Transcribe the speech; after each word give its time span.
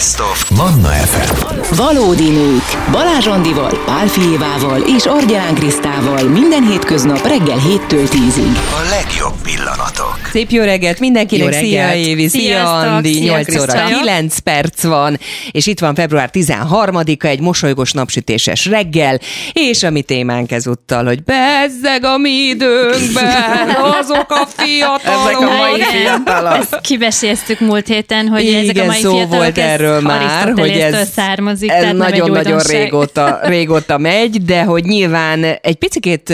Best 0.00 0.20
of 0.20 0.50
Manna 0.50 0.88
FM. 0.88 1.74
Valódi 1.76 2.28
nők. 2.30 2.90
Balázs 2.90 3.26
Andival, 3.26 3.82
Pál 3.86 4.06
Fijévával 4.06 4.80
és 4.96 5.06
Argyán 5.06 5.54
Krisztával 5.54 6.22
minden 6.22 6.66
hétköznap 6.66 7.26
reggel 7.26 7.58
7-től 7.58 8.08
10-ig. 8.10 8.56
A 8.56 8.88
legjobb 8.90 9.34
pillanatok. 9.42 10.18
Szép 10.32 10.50
jó 10.50 10.62
reggelt 10.62 11.00
mindenkinek, 11.00 11.54
Jó 11.54 11.60
szia 11.60 11.86
reggelt. 11.86 12.06
Évi, 12.06 12.28
szia 12.28 12.40
Sziasztok, 12.40 12.92
Andi, 12.92 13.12
szia 13.12 13.32
8 13.32 13.56
óra 13.56 13.72
Krisztina. 13.72 14.00
9 14.00 14.38
perc 14.38 14.82
van, 14.82 15.18
és 15.50 15.66
itt 15.66 15.78
van 15.78 15.94
február 15.94 16.30
13-a, 16.32 17.26
egy 17.26 17.40
mosolygós 17.40 17.92
napsütéses 17.92 18.66
reggel, 18.66 19.18
és 19.52 19.82
a 19.82 19.90
mi 19.90 20.02
témánk 20.02 20.52
ezúttal, 20.52 21.04
hogy 21.04 21.22
bezzeg 21.22 22.04
a 22.04 22.18
mi 22.18 22.30
időnkben 22.30 23.68
azok 24.00 24.26
a 24.28 24.46
fiatalok. 24.56 25.30
Ezek 25.30 25.40
a 25.40 25.56
mai 25.56 25.82
fiatalok. 25.82 26.56
Ezt 26.56 26.80
kibeséztük 26.80 27.60
múlt 27.60 27.86
héten, 27.86 28.28
hogy 28.28 28.46
ezek 28.46 28.58
a 28.58 28.70
Igen, 28.70 28.86
mai 28.86 29.00
szó 29.00 29.10
fiatalok, 29.10 29.36
volt 29.36 29.58
ez 29.58 29.89
erről 29.90 30.08
már, 30.08 30.52
hogy 30.56 30.68
ez, 30.68 31.08
származik, 31.08 31.70
ez 31.70 31.96
nagyon-nagyon 31.96 32.58
régóta, 32.58 33.38
régóta 33.42 33.98
megy, 33.98 34.44
de 34.44 34.62
hogy 34.62 34.84
nyilván 34.84 35.44
egy 35.44 35.74
picit 35.74 36.32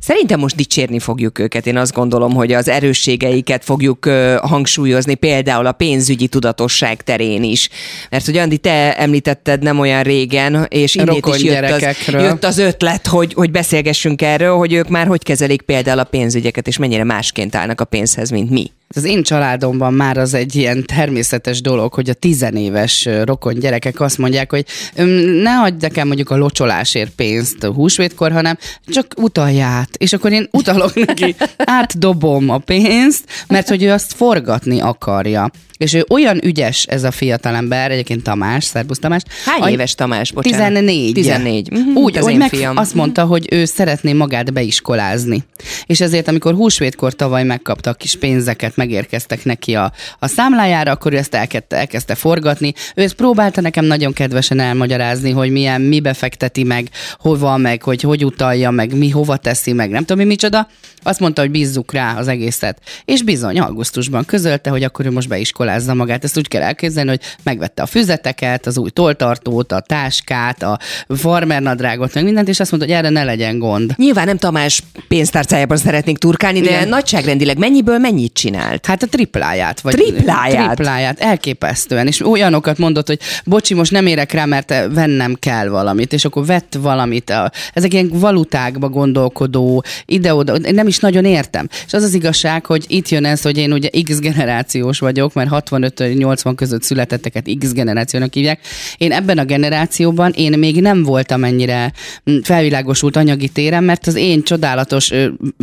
szerintem 0.00 0.40
most 0.40 0.56
dicsérni 0.56 0.98
fogjuk 0.98 1.38
őket. 1.38 1.66
Én 1.66 1.76
azt 1.76 1.92
gondolom, 1.92 2.34
hogy 2.34 2.52
az 2.52 2.68
erősségeiket 2.68 3.64
fogjuk 3.64 4.08
hangsúlyozni, 4.42 5.14
például 5.14 5.66
a 5.66 5.72
pénzügyi 5.72 6.26
tudatosság 6.26 7.02
terén 7.02 7.42
is. 7.42 7.68
Mert 8.10 8.24
hogy 8.24 8.36
Andi, 8.36 8.58
te 8.58 8.96
említetted 8.96 9.62
nem 9.62 9.78
olyan 9.78 10.02
régen, 10.02 10.66
és 10.68 10.94
innét 10.94 11.26
is 11.26 11.42
jött 11.42 11.70
az, 11.70 11.86
jött 12.06 12.44
az 12.44 12.58
ötlet, 12.58 13.06
hogy, 13.06 13.34
hogy 13.34 13.50
beszélgessünk 13.50 14.22
erről, 14.22 14.56
hogy 14.56 14.72
ők 14.72 14.88
már 14.88 15.06
hogy 15.06 15.22
kezelik 15.22 15.62
például 15.62 15.98
a 15.98 16.04
pénzügyeket, 16.04 16.66
és 16.66 16.78
mennyire 16.78 17.04
másként 17.04 17.54
állnak 17.54 17.80
a 17.80 17.84
pénzhez, 17.84 18.30
mint 18.30 18.50
mi. 18.50 18.70
Az 18.96 19.04
én 19.04 19.22
családomban 19.22 19.94
már 19.94 20.16
az 20.16 20.34
egy 20.34 20.54
ilyen 20.56 20.84
természetes 20.86 21.60
dolog, 21.60 21.94
hogy 21.94 22.10
a 22.10 22.14
tizenéves 22.14 23.08
rokon 23.24 23.54
gyerekek 23.54 24.00
azt 24.00 24.18
mondják, 24.18 24.50
hogy 24.50 24.64
"Öm, 24.94 25.08
ne 25.42 25.60
adj 25.60 25.76
nekem 25.80 26.06
mondjuk 26.06 26.30
a 26.30 26.36
locsolásért 26.36 27.10
pénzt 27.10 27.64
a 27.64 27.72
húsvétkor, 27.72 28.32
hanem 28.32 28.58
csak 28.86 29.06
utalj 29.16 29.60
át. 29.60 29.96
És 29.96 30.12
akkor 30.12 30.32
én 30.32 30.48
utalok 30.52 30.94
neki, 31.06 31.34
átdobom 31.78 32.48
a 32.48 32.58
pénzt, 32.58 33.24
mert 33.48 33.68
hogy 33.68 33.82
ő 33.82 33.90
azt 33.90 34.12
forgatni 34.12 34.80
akarja. 34.80 35.50
És 35.80 35.92
ő 35.94 36.04
olyan 36.08 36.44
ügyes 36.44 36.84
ez 36.84 37.04
a 37.04 37.10
fiatalember, 37.10 37.90
egyébként 37.90 38.22
Tamás, 38.22 38.64
szervusz 38.64 38.98
Tamás. 38.98 39.22
Hány 39.44 39.60
Any- 39.60 39.72
éves 39.72 39.94
Tamás, 39.94 40.32
bocsánat? 40.32 40.66
14. 40.66 41.12
14. 41.12 41.70
Mhm, 41.70 41.96
Úgy, 41.96 42.16
az 42.16 42.24
hogy 42.24 42.32
én 42.32 42.38
meg 42.38 42.48
fiam. 42.48 42.76
azt 42.76 42.94
mondta, 42.94 43.24
hogy 43.24 43.46
ő 43.50 43.64
szeretné 43.64 44.12
magát 44.12 44.52
beiskolázni. 44.52 45.44
És 45.86 46.00
ezért, 46.00 46.28
amikor 46.28 46.54
húsvétkor 46.54 47.12
tavaly 47.14 47.44
megkapta 47.44 47.90
a 47.90 47.94
kis 47.94 48.16
pénzeket, 48.16 48.76
megérkeztek 48.76 49.44
neki 49.44 49.74
a, 49.74 49.92
a 50.18 50.26
számlájára, 50.26 50.90
akkor 50.92 51.12
ő 51.12 51.16
ezt 51.16 51.34
elkezdte, 51.34 51.76
elkezdte 51.76 52.14
forgatni. 52.14 52.72
Ő 52.94 53.02
ezt 53.02 53.14
próbálta 53.14 53.60
nekem 53.60 53.84
nagyon 53.84 54.12
kedvesen 54.12 54.60
elmagyarázni, 54.60 55.30
hogy 55.30 55.50
milyen, 55.50 55.80
mibe 55.80 56.12
fekteti 56.14 56.62
meg, 56.62 56.88
hova 57.18 57.56
meg, 57.56 57.82
hogy 57.82 58.02
hogy 58.02 58.24
utalja 58.24 58.70
meg, 58.70 58.96
mi 58.96 59.08
hova 59.10 59.36
teszi 59.36 59.72
meg, 59.72 59.90
nem 59.90 60.04
tudom 60.04 60.18
mi 60.18 60.24
micsoda. 60.28 60.68
Azt 61.02 61.20
mondta, 61.20 61.40
hogy 61.40 61.50
bízzuk 61.50 61.92
rá 61.92 62.16
az 62.18 62.28
egészet. 62.28 62.80
És 63.04 63.22
bizony, 63.22 63.58
augusztusban 63.60 64.24
közölte, 64.24 64.70
hogy 64.70 64.82
akkor 64.82 65.06
ő 65.06 65.10
most 65.10 65.28
beiskolázza 65.70 65.94
magát. 65.94 66.24
Ezt 66.24 66.36
úgy 66.36 66.48
kell 66.48 66.62
elképzelni, 66.62 67.08
hogy 67.08 67.20
megvette 67.42 67.82
a 67.82 67.86
füzeteket, 67.86 68.66
az 68.66 68.78
új 68.78 68.90
toltartót, 68.90 69.72
a 69.72 69.80
táskát, 69.80 70.62
a 70.62 70.78
farmernadrágot, 71.08 72.14
meg 72.14 72.24
mindent, 72.24 72.48
és 72.48 72.60
azt 72.60 72.70
mondta, 72.70 72.88
hogy 72.88 72.98
erre 72.98 73.08
ne 73.08 73.24
legyen 73.24 73.58
gond. 73.58 73.92
Nyilván 73.96 74.26
nem 74.26 74.36
Tamás 74.36 74.82
pénztárcájában 75.08 75.76
szeretnénk 75.76 76.18
turkálni, 76.18 76.60
de 76.60 76.70
Igen. 76.70 76.88
nagyságrendileg 76.88 77.58
mennyiből 77.58 77.98
mennyit 77.98 78.32
csinált? 78.32 78.86
Hát 78.86 79.02
a 79.02 79.06
tripláját. 79.06 79.80
Vagy 79.80 79.94
Tripláját? 79.94 80.74
Tripláját, 80.74 81.20
elképesztően. 81.20 82.06
És 82.06 82.26
olyanokat 82.26 82.78
mondott, 82.78 83.06
hogy 83.06 83.18
bocsi, 83.44 83.74
most 83.74 83.90
nem 83.90 84.06
érek 84.06 84.32
rá, 84.32 84.44
mert 84.44 84.74
vennem 84.92 85.36
kell 85.38 85.68
valamit, 85.68 86.12
és 86.12 86.24
akkor 86.24 86.46
vett 86.46 86.76
valamit. 86.80 87.32
Ezek 87.72 87.92
ilyen 87.92 88.08
valutákba 88.12 88.88
gondolkodó, 88.88 89.84
ide-oda, 90.06 90.58
nem 90.72 90.86
is 90.86 90.98
nagyon 90.98 91.24
értem. 91.24 91.68
És 91.86 91.92
az 91.92 92.02
az 92.02 92.14
igazság, 92.14 92.66
hogy 92.66 92.84
itt 92.88 93.08
jön 93.08 93.24
ez, 93.24 93.42
hogy 93.42 93.58
én 93.58 93.72
ugye 93.72 93.88
X 94.02 94.18
generációs 94.18 94.98
vagyok, 94.98 95.32
mert 95.32 95.48
65-80 95.70 96.52
között 96.56 96.82
születetteket 96.82 97.48
X 97.58 97.72
generációnak 97.72 98.34
hívják. 98.34 98.60
Én 98.96 99.12
ebben 99.12 99.38
a 99.38 99.44
generációban 99.44 100.32
én 100.36 100.58
még 100.58 100.80
nem 100.80 101.02
voltam 101.02 101.44
ennyire 101.44 101.92
mm, 102.30 102.38
felvilágosult 102.42 103.16
anyagi 103.16 103.48
téren, 103.48 103.84
mert 103.84 104.06
az 104.06 104.14
én 104.14 104.42
csodálatos 104.42 105.10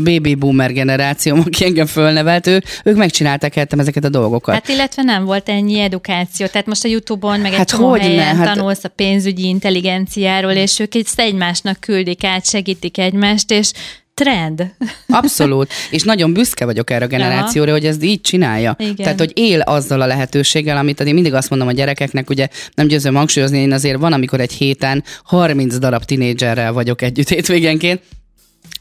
baby 0.04 0.36
boomer 0.36 0.74
generációm, 0.74 1.40
aki 1.46 1.66
engem 1.66 1.86
fölnevelt, 1.86 2.48
ő, 2.48 2.64
ők 2.84 2.96
megcsinálták 2.96 3.54
helyettem 3.54 3.80
ezeket 3.80 4.04
a 4.04 4.10
dolgokat. 4.10 4.54
Hát 4.54 4.70
illetve 4.70 5.04
nem 5.04 5.26
volt 5.26 5.50
ennyi 5.50 5.80
edukáció. 5.80 6.46
Tehát 6.46 6.68
most 6.68 6.84
a 6.84 6.88
Youtube-on, 6.88 7.40
meg 7.40 7.52
egy 7.52 7.58
Hát 7.58 7.68
csomó 7.68 7.90
hogyne, 7.90 8.06
helyen 8.06 8.36
hát- 8.36 8.54
tanulsz 8.54 8.84
a 8.84 8.90
pénzügyi 8.90 9.48
intelligenciáról, 9.48 10.52
és 10.52 10.80
ők 10.80 10.96
egymásnak 11.16 11.80
küldik 11.80 12.24
át, 12.24 12.46
segítik 12.46 12.98
egymást, 12.98 13.52
és 13.52 13.72
trend. 14.18 14.74
Abszolút. 15.08 15.72
És 15.92 16.04
nagyon 16.04 16.34
büszke 16.34 16.66
vagyok 16.66 16.90
erre 16.90 17.06
a 17.06 17.08
generációra, 17.08 17.72
hogy 17.72 17.86
ez 17.86 18.04
így 18.04 18.22
csinálja. 18.22 18.76
Igen. 18.80 18.96
Tehát, 18.96 19.20
hogy 19.20 19.32
él 19.36 19.60
azzal 19.60 20.02
a 20.02 20.06
lehetőséggel, 20.06 20.78
amit 20.78 21.00
én 21.00 21.14
mindig 21.14 21.34
azt 21.34 21.50
mondom 21.50 21.68
a 21.68 21.72
gyerekeknek, 21.72 22.30
ugye 22.30 22.48
nem 22.76 22.88
győzöm 22.88 23.16
hangsúlyozni, 23.16 23.58
én 23.58 23.72
azért 23.72 24.00
van, 24.00 24.14
amikor 24.14 24.40
egy 24.40 24.52
héten 24.52 25.04
30 25.24 25.78
darab 25.78 26.04
tinédzserrel 26.04 26.74
vagyok 26.74 27.02
együtt 27.02 27.30
hétvégenként, 27.30 28.02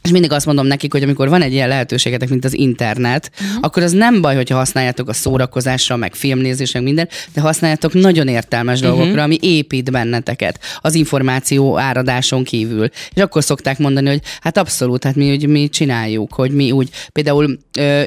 és 0.07 0.13
mindig 0.13 0.31
azt 0.31 0.45
mondom 0.45 0.65
nekik, 0.65 0.91
hogy 0.91 1.03
amikor 1.03 1.29
van 1.29 1.41
egy 1.41 1.53
ilyen 1.53 1.67
lehetőségetek, 1.67 2.29
mint 2.29 2.45
az 2.45 2.53
internet, 2.53 3.31
uh-huh. 3.33 3.57
akkor 3.61 3.83
az 3.83 3.91
nem 3.91 4.21
baj, 4.21 4.35
hogyha 4.35 4.57
használjátok 4.57 5.09
a 5.09 5.13
szórakozásra, 5.13 5.95
meg 5.95 6.15
filmnézésre, 6.15 6.79
minden, 6.79 7.09
de 7.33 7.41
használjátok 7.41 7.93
nagyon 7.93 8.27
értelmes 8.27 8.79
uh-huh. 8.79 8.95
dolgokra, 8.95 9.23
ami 9.23 9.37
épít 9.41 9.91
benneteket 9.91 10.59
az 10.81 10.95
információ 10.95 11.77
áradáson 11.77 12.43
kívül. 12.43 12.89
És 13.13 13.21
akkor 13.21 13.43
szokták 13.43 13.77
mondani, 13.77 14.07
hogy 14.07 14.21
hát 14.41 14.57
abszolút, 14.57 15.03
hát 15.03 15.15
mi, 15.15 15.31
úgy, 15.31 15.47
mi 15.47 15.69
csináljuk, 15.69 16.33
hogy 16.33 16.51
mi 16.51 16.71
úgy 16.71 16.89
például 17.11 17.57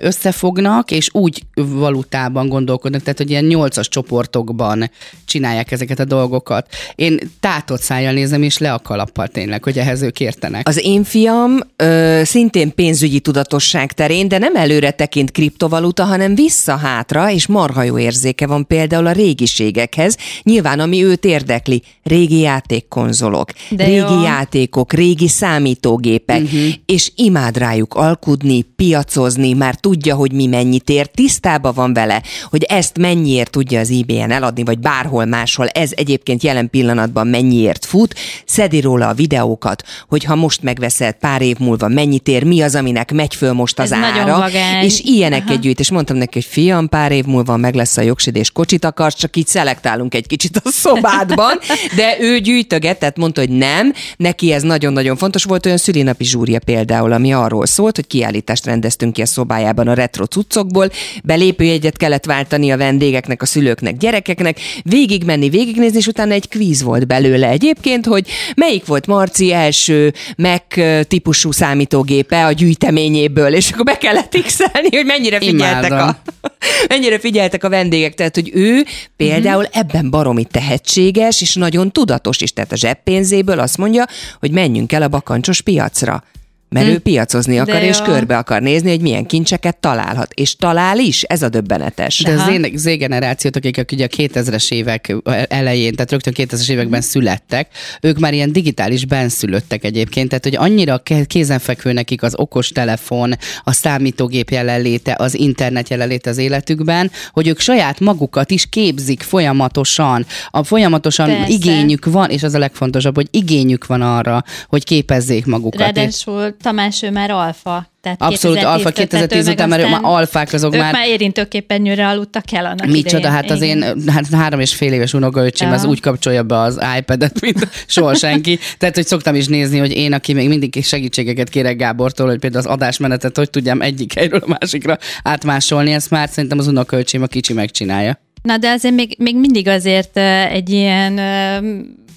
összefognak, 0.01 0.91
és 0.91 1.09
úgy 1.13 1.43
valutában 1.55 2.49
gondolkodnak, 2.49 3.03
tehát 3.03 3.19
hogy 3.19 3.31
ilyen 3.31 3.45
nyolcas 3.45 3.89
csoportokban 3.89 4.91
csinálják 5.25 5.73
ezeket 5.73 5.99
a 5.99 6.05
dolgokat. 6.05 6.67
Én 6.95 7.19
tátott 7.41 7.81
szájjal 7.81 8.13
nézem, 8.13 8.43
és 8.43 8.59
le 8.59 8.73
a 8.73 8.79
kalappal 8.79 9.29
tényleg, 9.29 9.65
hogy 9.65 9.79
ehhez 9.79 10.03
ők 10.03 10.21
értenek. 10.21 10.69
Az 10.69 10.85
én 10.85 11.05
fiam 11.05 11.61
ö, 11.77 11.90
szintén 12.23 12.75
pénzügyi 12.75 13.21
tudatosság 13.21 13.93
terén, 13.93 14.29
de 14.29 14.39
nem 14.39 14.57
előre 14.57 14.91
tekint 14.91 15.31
kriptovaluta, 15.31 16.05
hanem 16.05 16.35
vissza-hátra, 16.35 17.31
és 17.31 17.47
marha 17.47 17.83
jó 17.83 17.99
érzéke 17.99 18.47
van 18.47 18.67
például 18.67 19.07
a 19.07 19.13
régiségekhez. 19.13 20.17
Nyilván, 20.43 20.81
ami 20.81 21.05
őt 21.05 21.25
érdekli, 21.25 21.83
régi 22.03 22.39
játékkonzolok, 22.39 23.51
De 23.71 23.85
régi 23.85 23.99
jó. 23.99 24.23
játékok, 24.23 24.93
régi 24.93 25.29
számítógépek, 25.29 26.43
uh-huh. 26.43 26.69
és 26.87 27.13
imád 27.17 27.57
rájuk 27.57 27.95
alkudni, 27.95 28.63
piacozni, 28.63 29.53
már 29.53 29.75
tudja, 29.75 30.15
hogy 30.15 30.33
mi 30.33 30.47
mennyit 30.47 30.89
ér, 30.89 31.07
tisztába 31.07 31.73
van 31.73 31.93
vele, 31.93 32.23
hogy 32.51 32.63
ezt 32.63 32.99
mennyiért 32.99 33.51
tudja 33.51 33.81
az 33.81 33.91
eBay-en 33.91 34.31
eladni, 34.31 34.65
vagy 34.65 34.79
bárhol 34.79 35.25
máshol, 35.25 35.67
ez 35.67 35.91
egyébként 35.95 36.43
jelen 36.43 36.71
pillanatban 36.71 37.27
mennyiért 37.27 37.85
fut, 37.85 38.15
szedi 38.47 38.81
róla 38.81 39.09
a 39.09 39.15
videókat, 39.15 39.83
hogy 40.09 40.25
ha 40.25 40.35
most 40.35 40.63
megveszed 40.63 41.15
pár 41.15 41.43
év 41.43 41.59
múlva 41.59 41.70
mennyit 41.79 42.29
ér, 42.29 42.45
mi 42.45 42.61
az, 42.61 42.75
aminek 42.75 43.13
megy 43.13 43.35
föl 43.35 43.53
most 43.53 43.79
az 43.79 43.93
Ez 43.93 43.99
ára, 43.99 44.39
vagány. 44.39 44.85
és 44.85 45.01
ilyeneket 45.01 45.49
Aha. 45.51 45.59
gyűjt, 45.59 45.81
és 45.81 45.91
mondtam 45.91 46.17
neki, 46.17 46.31
hogy 46.33 46.45
fiam, 46.45 46.89
pár 46.89 47.13
év 47.13 47.25
múlva 47.25 47.57
meg 47.57 47.75
lesz 47.75 47.97
a 47.97 48.01
jogsid, 48.03 48.37
és 48.37 48.51
kocsit 48.51 48.85
akarsz, 48.85 49.17
csak 49.17 49.37
így 49.37 49.47
szelektálunk 49.47 50.15
egy 50.15 50.27
kicsit 50.27 50.57
a 50.65 50.71
szobádban, 50.71 51.59
de 51.97 52.17
ő 52.21 52.39
gyűjtöget, 52.39 52.99
tehát 52.99 53.17
mondta, 53.17 53.41
hogy 53.41 53.51
nem, 53.51 53.93
neki 54.17 54.53
ez 54.53 54.63
nagyon-nagyon 54.63 55.17
fontos. 55.17 55.45
Volt, 55.45 55.67
olyan 55.67 55.79
szülinapi 55.79 56.25
zsúrja 56.25 56.59
például, 56.65 57.13
ami 57.13 57.33
arról 57.33 57.67
szólt, 57.67 57.97
hogy 57.97 58.07
kiállítást 58.07 58.65
rendeztünk 58.65 59.13
ki 59.13 59.23
a 59.23 59.27
szobájában 59.27 59.89
a 59.89 59.95
retro 59.95 60.25
cuccokból, 60.25 60.91
belépőjegyet 61.25 61.97
kellett 61.97 62.25
váltani 62.25 62.71
a 62.71 62.77
vendégeknek, 62.77 63.43
a 63.43 63.47
szülőknek, 63.47 63.97
gyerekeknek, 63.97 64.61
végigmenni, 64.83 65.49
végignézni, 65.49 65.99
és 65.99 66.07
utána 66.07 66.33
egy 66.33 66.49
kvíz 66.49 66.83
volt 66.83 67.07
belőle 67.07 67.49
egyébként, 67.49 68.07
hogy 68.07 68.29
melyik 68.57 68.87
volt 68.87 69.07
Marci 69.07 69.53
első 69.53 70.13
Mac 70.37 70.63
típusú 71.09 71.51
számítógépe 71.61 72.45
a 72.47 72.53
gyűjteményéből, 72.53 73.55
és 73.55 73.71
akkor 73.71 73.85
be 73.85 73.99
kellett 73.99 74.37
x 74.43 74.59
hogy 74.91 75.05
mennyire 75.07 75.39
figyeltek 75.39 75.93
a, 75.93 76.19
mennyire 76.89 77.19
figyeltek 77.19 77.65
a 77.65 77.69
vendégek. 77.69 78.15
Tehát, 78.15 78.35
hogy 78.35 78.51
ő 78.55 78.85
például 79.17 79.63
Mhm. 79.63 79.79
ebben 79.79 80.11
baromi 80.11 80.45
tehetséges, 80.45 81.41
és 81.41 81.55
nagyon 81.55 81.93
tudatos 81.93 82.41
is. 82.41 82.53
Tehát 82.53 82.73
a 82.73 82.77
zseppénzéből 82.77 83.59
azt 83.59 83.77
mondja, 83.77 84.05
hogy 84.41 84.51
menjünk 84.51 84.93
el 84.93 85.03
a 85.03 85.09
bakancsos 85.09 85.61
piacra. 85.61 86.25
Mert 86.71 86.87
ő 86.87 86.99
piacozni 86.99 87.59
akar, 87.59 87.75
De 87.75 87.87
és 87.87 87.99
jó. 87.99 88.05
körbe 88.05 88.37
akar 88.37 88.63
nézni, 88.63 88.91
hogy 88.91 89.01
milyen 89.01 89.27
kincseket 89.27 89.77
találhat. 89.77 90.33
És 90.35 90.57
talál 90.57 90.99
is, 90.99 91.23
ez 91.23 91.43
a 91.43 91.49
döbbenetes. 91.49 92.19
De 92.23 92.31
az 92.33 92.49
én 92.49 92.73
Z 92.77 92.85
generációt, 92.85 93.57
akik 93.57 93.85
ugye 93.93 94.05
a 94.05 94.09
2000-es 94.09 94.73
évek 94.73 95.15
elején, 95.49 95.95
tehát 95.95 96.11
rögtön 96.11 96.33
2000-es 96.37 96.71
években 96.71 97.01
születtek, 97.01 97.69
ők 98.01 98.19
már 98.19 98.33
ilyen 98.35 98.53
digitális 98.53 99.05
benszülöttek 99.05 99.85
egyébként, 99.85 100.29
tehát 100.29 100.45
hogy 100.45 100.57
annyira 100.57 101.03
kézenfekvő 101.27 101.93
nekik 101.93 102.23
az 102.23 102.35
okos 102.37 102.69
telefon, 102.69 103.35
a 103.65 103.73
számítógép 103.73 104.51
jelenléte, 104.51 105.15
az 105.19 105.35
internet 105.35 105.89
jelenléte 105.89 106.31
az 106.31 106.39
életükben, 106.39 107.11
hogy 107.33 107.49
ők 107.49 107.61
saját 107.61 108.01
magukat 108.01 108.51
is 108.51 108.67
képzik 108.69 109.23
folyamatosan, 109.23 110.27
a 110.51 110.65
folyamatosan 110.65 111.27
Persze. 111.29 111.53
igényük 111.53 112.05
van, 112.05 112.31
és 112.31 112.43
az 112.43 112.55
a 112.55 112.59
legfontosabb, 112.59 113.15
hogy 113.15 113.29
igényük 113.31 113.87
van 113.87 114.03
arra, 114.03 114.45
hogy 114.69 114.85
képezzék 114.85 115.47
magukat. 115.47 115.81
És- 115.81 115.95
Ráadásul 115.97 116.55
Tamás 116.63 117.03
ő 117.03 117.11
már 117.11 117.31
alfa. 117.31 117.89
Tehát 118.03 118.23
Abszolút 118.23 118.57
2010 118.57 118.65
alfa, 118.65 118.91
tehát 118.93 119.09
2010 119.09 119.49
ő 119.49 119.53
után, 119.53 119.73
aztán- 119.73 119.91
már 119.91 120.01
alfák 120.03 120.53
azok 120.53 120.75
ők 120.75 120.81
már- 120.81 120.93
már 120.93 121.09
érintőképernyőre 121.09 122.07
aludtak 122.09 122.53
el 122.53 122.65
annak 122.65 122.87
Micsoda, 122.87 123.17
idején. 123.19 123.31
hát 123.37 123.51
az 123.51 123.63
Igen. 123.63 123.83
én 123.83 124.09
hát 124.09 124.27
három 124.35 124.61
és 124.61 124.75
fél 124.75 124.93
éves 124.93 125.13
unokaöcsém 125.15 125.69
Ja. 125.69 125.75
az 125.75 125.85
úgy 125.85 126.01
kapcsolja 126.01 126.43
be 126.43 126.59
az 126.59 126.81
iPad-et, 126.99 127.41
mint 127.41 127.69
soha 127.87 128.15
senki. 128.15 128.59
Tehát, 128.79 128.95
hogy 128.95 129.07
szoktam 129.07 129.35
is 129.35 129.47
nézni, 129.47 129.79
hogy 129.79 129.93
én, 129.97 130.13
aki 130.13 130.33
még 130.33 130.49
mindig 130.49 130.85
segítségeket 130.85 131.49
kérek 131.49 131.77
Gábortól, 131.77 132.27
hogy 132.29 132.39
például 132.39 132.65
az 132.67 132.71
adásmenetet 132.73 133.37
hogy 133.37 133.51
tudjam 133.51 133.81
egyik 133.83 134.15
helyről 134.15 134.41
a 134.47 134.57
másikra 134.61 134.97
átmásolni, 135.23 135.93
ezt 135.93 136.11
már 136.11 136.29
szerintem 136.29 136.59
az 136.59 136.67
unokaöcsém 136.67 137.23
a 137.23 137.27
kicsi 137.27 137.53
megcsinálja. 137.53 138.19
Na 138.43 138.57
de 138.59 138.71
azért 138.71 138.95
még, 138.95 139.15
még 139.19 139.37
mindig 139.37 139.69
azért 139.69 140.17
egy 140.53 140.71
ilyen 140.71 141.19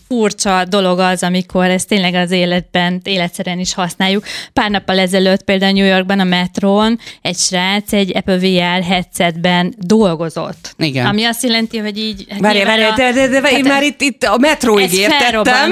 furcsa 0.07 0.65
dolog 0.65 1.00
az, 1.00 1.23
amikor 1.23 1.65
ezt 1.69 1.88
tényleg 1.88 2.13
az 2.13 2.31
életben, 2.31 3.01
életszeren 3.03 3.59
is 3.59 3.73
használjuk. 3.73 4.23
Pár 4.53 4.69
nappal 4.69 5.00
ezelőtt 5.00 5.44
például 5.44 5.71
New 5.71 5.85
Yorkban 5.85 6.19
a 6.19 6.23
metrón 6.23 7.00
egy 7.21 7.38
srác 7.38 7.94
egy 7.94 8.17
Apple 8.17 8.38
VR 8.38 8.83
headsetben 8.83 9.73
dolgozott. 9.77 10.75
Igen. 10.77 11.05
Ami 11.05 11.23
azt 11.23 11.44
jelenti, 11.44 11.77
hogy 11.77 11.97
így... 11.97 12.25
hát 12.29 12.39
Várj, 12.39 12.63
várj, 12.63 12.83
a- 12.83 12.94
de, 12.95 13.11
de, 13.11 13.27
de, 13.27 13.39
de 13.41 13.50
én 13.50 13.55
hát 13.55 13.73
már 13.73 13.83
itt, 13.83 14.01
itt 14.01 14.23
a 14.23 14.38
metróig 14.38 14.83
ezt 14.85 14.94
értettem. 14.94 15.71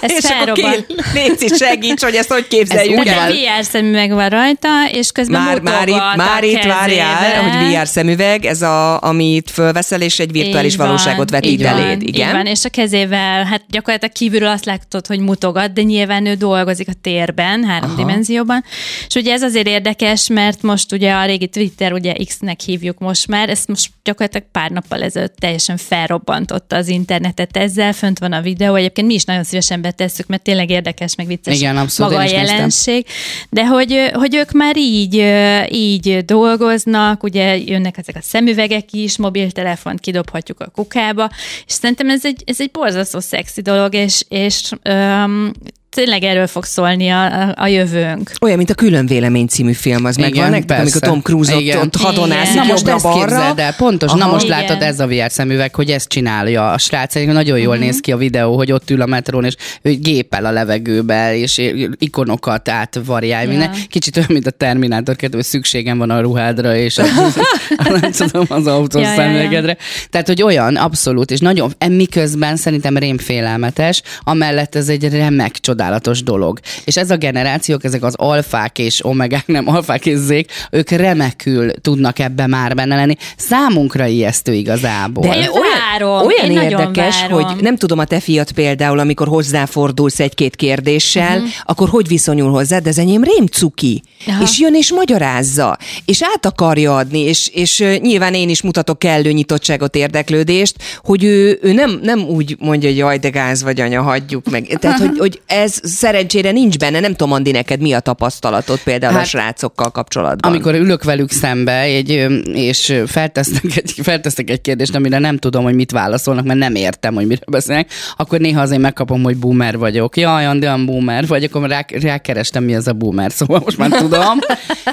Ezt 0.00 0.16
és 0.18 0.24
akkor 0.24 0.36
felrobbant. 0.36 0.86
ki, 0.86 0.94
légy 1.14 1.54
segíts, 1.56 2.02
hogy 2.02 2.14
ezt 2.14 2.32
hogy 2.32 2.48
képzeljük 2.48 3.06
el. 3.06 3.30
VR 3.30 3.64
szemüveg 3.64 4.10
van 4.12 4.28
rajta, 4.28 4.68
és 4.92 5.10
közben 5.12 5.40
Már, 5.42 5.60
már 5.60 5.88
itt, 5.88 6.16
már 6.16 6.44
itt 6.44 6.62
várjál, 6.62 7.42
hogy 7.42 7.74
VR 7.74 7.86
szemüveg, 7.86 8.44
ez 8.44 8.62
a, 8.62 9.02
amit 9.02 9.50
fölveszel, 9.50 10.00
és 10.00 10.18
egy 10.18 10.32
virtuális 10.32 10.76
valóságot 10.76 11.30
vetít 11.30 11.62
eléd. 11.62 12.02
Igen? 12.02 12.28
Így 12.28 12.32
van, 12.34 12.46
és 12.46 12.64
a 12.64 12.68
kezével, 12.68 13.44
hát 13.46 13.62
gyakorlatilag 13.68 14.14
kívülről 14.14 14.48
azt 14.48 14.64
látod, 14.64 15.06
hogy 15.06 15.18
mutogat, 15.18 15.72
de 15.72 15.82
nyilván 15.82 16.26
ő 16.26 16.34
dolgozik 16.34 16.88
a 16.88 16.92
térben, 17.00 17.64
három 17.64 17.90
Aha. 17.90 17.98
dimenzióban. 17.98 18.64
És 19.08 19.14
ugye 19.14 19.32
ez 19.32 19.42
azért 19.42 19.66
érdekes, 19.66 20.28
mert 20.28 20.62
most 20.62 20.92
ugye 20.92 21.12
a 21.12 21.24
régi 21.24 21.48
Twitter, 21.48 21.92
ugye 21.92 22.12
X-nek 22.24 22.60
hívjuk 22.60 22.98
most 22.98 23.26
már, 23.26 23.48
ezt 23.48 23.68
most 23.68 23.90
gyakorlatilag 24.04 24.46
pár 24.52 24.70
nappal 24.70 25.02
ezelőtt 25.02 25.36
teljesen 25.36 25.76
felrobbantotta 25.76 26.76
az 26.76 26.88
internetet 26.88 27.56
ezzel, 27.56 27.92
fönt 27.92 28.18
van 28.18 28.32
a 28.32 28.40
videó, 28.40 28.74
egyébként 28.74 29.06
mi 29.06 29.14
is 29.14 29.24
nagyon 29.24 29.44
szívesen 29.44 29.80
betesszük, 29.80 30.26
mert 30.26 30.42
tényleg 30.42 30.70
érdekes, 30.70 31.14
meg 31.14 31.26
vicces 31.26 31.56
Igen, 31.56 31.76
abszolút, 31.76 32.12
maga 32.12 32.24
a 32.24 32.26
is 32.26 32.32
néztem. 32.32 32.54
jelenség, 32.54 33.06
de 33.50 33.66
hogy, 33.66 34.10
hogy 34.12 34.34
ők 34.34 34.52
már 34.52 34.76
így, 34.76 35.24
így 35.70 36.24
dolgoznak, 36.24 37.22
ugye 37.22 37.56
jönnek 37.56 37.98
ezek 37.98 38.16
a 38.16 38.22
szemüvegek 38.22 38.92
is, 38.92 39.16
mobiltelefont 39.16 40.00
kidobhatjuk 40.00 40.60
a 40.60 40.70
kukába, 40.74 41.30
és 41.66 41.72
szerintem 41.72 42.10
ez 42.10 42.24
egy, 42.24 42.42
ez 42.46 42.60
egy 42.60 42.70
borzasztó 42.70 43.20
szexi 43.36 43.60
dolog, 43.60 43.94
és, 43.94 44.24
és 44.28 44.72
um, 44.88 45.50
tényleg 45.96 46.22
erről 46.22 46.46
fog 46.46 46.64
szólni 46.64 47.08
a, 47.08 47.52
a 47.56 47.66
jövőnk. 47.66 48.30
Olyan, 48.40 48.56
mint 48.56 48.70
a 48.70 48.74
Külön 48.74 49.06
Vélemény 49.06 49.46
című 49.46 49.72
film, 49.72 50.04
az 50.04 50.18
Igen, 50.18 50.30
megvan 50.30 50.50
nektek, 50.50 50.78
amikor 50.78 51.00
Tom 51.00 51.20
Cruise 51.20 51.54
ott, 51.54 51.60
Igen. 51.60 51.78
ott 51.78 51.96
hadonászik 51.96 52.52
Igen. 52.52 52.66
Na 52.66 52.72
most 52.72 52.88
ezt 52.88 53.04
jobbra-balra. 53.04 53.26
képzeld 53.26 53.58
el, 53.58 53.74
pontos. 53.74 54.12
Na 54.12 54.24
Aha. 54.24 54.32
most 54.32 54.44
Igen. 54.44 54.58
látod, 54.58 54.82
ez 54.82 55.00
a 55.00 55.06
VR 55.06 55.30
szemüveg, 55.30 55.74
hogy 55.74 55.90
ezt 55.90 56.08
csinálja 56.08 56.70
a 56.70 56.78
srác. 56.78 57.14
Nagyon 57.14 57.58
jól 57.58 57.76
néz 57.76 58.00
ki 58.00 58.12
a 58.12 58.16
videó, 58.16 58.56
hogy 58.56 58.72
ott 58.72 58.90
ül 58.90 59.02
a 59.02 59.06
metrón, 59.06 59.44
és 59.44 59.54
ő 59.82 59.94
gépel 59.94 60.44
a 60.44 60.50
levegőbe, 60.50 61.36
és 61.36 61.60
ikonokat 61.98 62.68
átvariál. 62.68 63.42
Ja. 63.42 63.48
Minden. 63.48 63.70
Kicsit 63.88 64.16
olyan, 64.16 64.28
mint 64.32 64.46
a 64.46 64.50
Terminátor 64.50 65.16
2, 65.16 65.36
hogy 65.36 65.44
szükségem 65.44 65.98
van 65.98 66.10
a 66.10 66.20
ruhádra, 66.20 66.76
és 66.76 66.98
a, 66.98 67.04
nem 68.00 68.10
tudom, 68.10 68.46
az 68.48 68.66
autós 68.66 69.02
Ja, 69.02 69.08
ja, 69.08 69.14
ja. 69.14 69.22
szemüvegedre. 69.22 69.76
Tehát, 70.10 70.26
hogy 70.26 70.42
olyan, 70.42 70.76
abszolút, 70.76 71.30
és 71.30 71.40
nagyon, 71.40 71.72
miközben 71.88 72.56
szerintem 72.56 72.96
rémfélelmetes, 72.96 74.02
amellett 74.22 74.74
ez 74.74 74.88
egy 74.88 75.08
remek, 75.08 75.58
csodálatos 75.86 76.22
dolog. 76.22 76.58
És 76.84 76.96
ez 76.96 77.10
a 77.10 77.16
generációk, 77.16 77.84
ezek 77.84 78.02
az 78.02 78.14
alfák 78.16 78.78
és 78.78 79.04
omegák, 79.04 79.46
nem 79.56 79.68
alfák 79.68 80.06
és 80.06 80.16
zék, 80.16 80.52
ők 80.70 80.90
remekül 80.90 81.72
tudnak 81.80 82.18
ebbe 82.18 82.46
már 82.46 82.74
benne 82.74 82.96
lenni. 82.96 83.16
Számunkra 83.36 84.06
ijesztő 84.06 84.52
igazából. 84.52 85.26
De 85.26 85.34
Én 85.34 85.48
olyan, 85.48 85.52
várom, 85.90 86.26
olyan 86.26 86.50
én 86.50 86.60
érdekes, 86.60 87.20
várom. 87.20 87.42
hogy 87.42 87.62
nem 87.62 87.76
tudom, 87.76 87.98
a 87.98 88.04
te 88.04 88.20
fiat 88.20 88.52
például, 88.52 88.98
amikor 88.98 89.28
hozzáfordulsz 89.28 90.20
egy-két 90.20 90.56
kérdéssel, 90.56 91.36
uh-huh. 91.36 91.50
akkor 91.64 91.88
hogy 91.88 92.08
viszonyul 92.08 92.50
hozzá, 92.50 92.78
de 92.78 92.88
az 92.88 92.98
enyém 92.98 93.22
rémcuki. 93.24 94.02
Aha. 94.26 94.42
És 94.42 94.58
jön 94.58 94.74
és 94.74 94.92
magyarázza, 94.92 95.78
és 96.04 96.22
át 96.22 96.46
akarja 96.46 96.96
adni, 96.96 97.18
és, 97.18 97.48
és 97.48 97.84
nyilván 98.00 98.34
én 98.34 98.48
is 98.48 98.62
mutatok 98.62 98.98
kellő 98.98 99.32
nyitottságot, 99.32 99.96
érdeklődést, 99.96 100.76
hogy 101.02 101.24
ő, 101.24 101.58
ő 101.62 101.72
nem, 101.72 101.98
nem 102.02 102.18
úgy 102.20 102.56
mondja, 102.58 102.88
hogy 102.88 102.98
jaj, 102.98 103.18
de 103.18 103.28
gáz 103.28 103.62
vagy 103.62 103.80
anya, 103.80 104.02
hagyjuk 104.02 104.50
meg. 104.50 104.76
Tehát, 104.80 104.98
hogy, 104.98 105.18
hogy 105.18 105.40
ez 105.46 105.75
szerencsére 105.82 106.50
nincs 106.50 106.78
benne, 106.78 107.00
nem 107.00 107.10
tudom, 107.10 107.32
Andi, 107.32 107.50
neked 107.50 107.80
mi 107.80 107.92
a 107.92 108.00
tapasztalatod 108.00 108.78
például 108.82 109.12
hát, 109.12 109.22
a 109.22 109.26
srácokkal 109.26 109.90
kapcsolatban. 109.90 110.50
Amikor 110.50 110.74
ülök 110.74 111.04
velük 111.04 111.30
szembe, 111.30 111.80
egy, 111.80 112.26
és 112.52 113.02
feltesznek 113.06 113.76
egy, 113.76 113.92
feltesznek 114.02 114.50
egy 114.50 114.60
kérdést, 114.60 114.94
amire 114.94 115.18
nem 115.18 115.36
tudom, 115.36 115.64
hogy 115.64 115.74
mit 115.74 115.90
válaszolnak, 115.90 116.44
mert 116.44 116.58
nem 116.58 116.74
értem, 116.74 117.14
hogy 117.14 117.26
miről 117.26 117.44
beszélnek, 117.50 117.90
akkor 118.16 118.40
néha 118.40 118.60
azért 118.60 118.80
megkapom, 118.80 119.22
hogy 119.22 119.36
boomer 119.36 119.78
vagyok. 119.78 120.16
Jaj, 120.16 120.46
Andi, 120.46 120.66
olyan 120.66 120.86
boomer 120.86 121.26
vagy, 121.26 121.44
akkor 121.44 121.68
rá, 121.68 121.84
rákerestem, 122.00 122.64
mi 122.64 122.74
az 122.74 122.88
a 122.88 122.92
boomer, 122.92 123.32
szóval 123.36 123.60
most 123.64 123.78
már 123.78 123.90
tudom. 123.90 124.38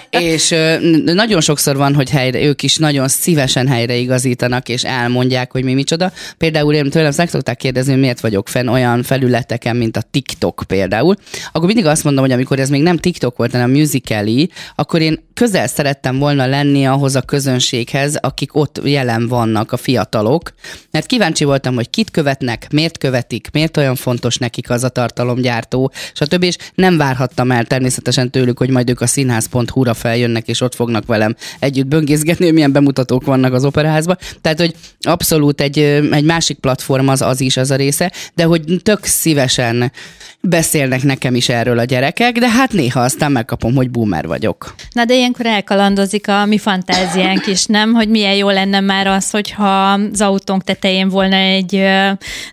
és 0.09 0.56
nagyon 1.06 1.41
sokszor 1.41 1.75
van, 1.75 1.95
hogy 1.95 2.09
helyre, 2.09 2.41
ők 2.41 2.63
is 2.63 2.77
nagyon 2.77 3.07
szívesen 3.07 3.68
helyreigazítanak, 3.68 4.69
és 4.69 4.83
elmondják, 4.83 5.51
hogy 5.51 5.63
mi 5.63 5.74
micsoda. 5.74 6.12
Például 6.38 6.74
én 6.74 6.89
tőlem 6.89 7.12
meg 7.18 7.29
szokták 7.29 7.57
kérdezni, 7.57 7.91
hogy 7.91 8.01
miért 8.01 8.19
vagyok 8.19 8.50
fenn 8.50 8.68
olyan 8.68 9.03
felületeken, 9.03 9.75
mint 9.75 9.97
a 9.97 10.01
TikTok 10.12 10.63
például. 10.74 11.16
Akkor 11.52 11.68
mindig 11.68 11.86
azt 11.86 12.04
mondom, 12.04 12.24
hogy 12.24 12.34
amikor 12.34 12.60
ez 12.60 12.70
még 12.70 12.81
nem 12.81 12.98
TikTok 12.98 13.38
volt, 13.38 13.52
hanem 13.52 13.72
Musical.ly, 13.72 14.48
akkor 14.75 15.02
én 15.02 15.20
közel 15.34 15.68
szerettem 15.68 16.18
volna 16.20 16.46
lenni 16.46 16.86
ahhoz 16.86 17.16
a 17.16 17.22
közönséghez, 17.22 18.16
akik 18.16 18.56
ott 18.56 18.81
jelen 18.84 19.28
vannak, 19.28 19.72
a 19.72 19.78
fiatalok, 19.78 20.54
mert 20.92 21.06
kíváncsi 21.06 21.44
voltam, 21.44 21.75
hogy 21.75 21.90
kit 21.90 22.12
követnek, 22.12 22.68
miért 22.72 22.98
követik, 22.98 23.50
miért 23.52 23.78
olyan 23.78 23.96
fontos 23.96 24.38
nekik 24.38 24.70
az 24.70 24.84
a 24.84 24.90
tartalomgyártó, 24.90 25.92
stb. 26.14 26.44
És 26.44 26.58
nem 26.75 26.98
várhattam 26.98 27.52
el 27.52 27.66
természetesen 27.66 28.31
tőlük, 28.31 28.58
hogy 28.58 28.70
majd 28.70 28.90
ők 28.90 29.02
a 29.02 29.08
színház.hu-ra 29.08 29.94
feljönnek, 29.94 30.48
és 30.48 30.62
ott 30.62 30.75
fognak 30.75 31.06
velem 31.06 31.36
együtt 31.60 31.88
böngészgetni, 31.88 32.46
hogy 32.46 32.54
milyen 32.54 32.72
bemutatók 32.72 33.25
vannak 33.25 33.54
az 33.54 33.66
operaházban. 33.66 34.18
Tehát, 34.42 34.60
hogy 34.60 34.75
abszolút 35.00 35.62
egy, 35.62 35.80
egy 36.12 36.25
másik 36.25 36.58
platform 36.58 37.08
az, 37.08 37.22
az 37.22 37.42
is 37.42 37.58
az 37.58 37.72
a 37.72 37.75
része, 37.75 38.12
de 38.34 38.44
hogy 38.44 38.62
tök 38.84 39.06
szívesen 39.06 39.92
beszélnek 40.53 41.03
nekem 41.03 41.36
is 41.36 41.50
erről 41.50 41.79
a 41.79 41.83
gyerekek, 41.83 42.38
de 42.38 42.50
hát 42.50 42.72
néha 42.72 43.00
aztán 43.00 43.31
megkapom, 43.31 43.75
hogy 43.75 43.89
boomer 43.89 44.27
vagyok. 44.27 44.75
Na 44.91 45.05
de 45.05 45.15
ilyenkor 45.15 45.45
elkalandozik 45.45 46.27
a 46.27 46.45
mi 46.45 46.57
fantáziánk 46.57 47.48
is, 47.48 47.65
nem? 47.65 47.93
Hogy 47.93 48.10
milyen 48.10 48.36
jó 48.36 48.50
lenne 48.50 48.79
már 48.79 49.07
az, 49.07 49.29
hogyha 49.29 49.91
az 49.91 50.22
autónk 50.22 50.63
tetején 50.63 51.10
volna 51.10 51.36
egy 51.36 51.83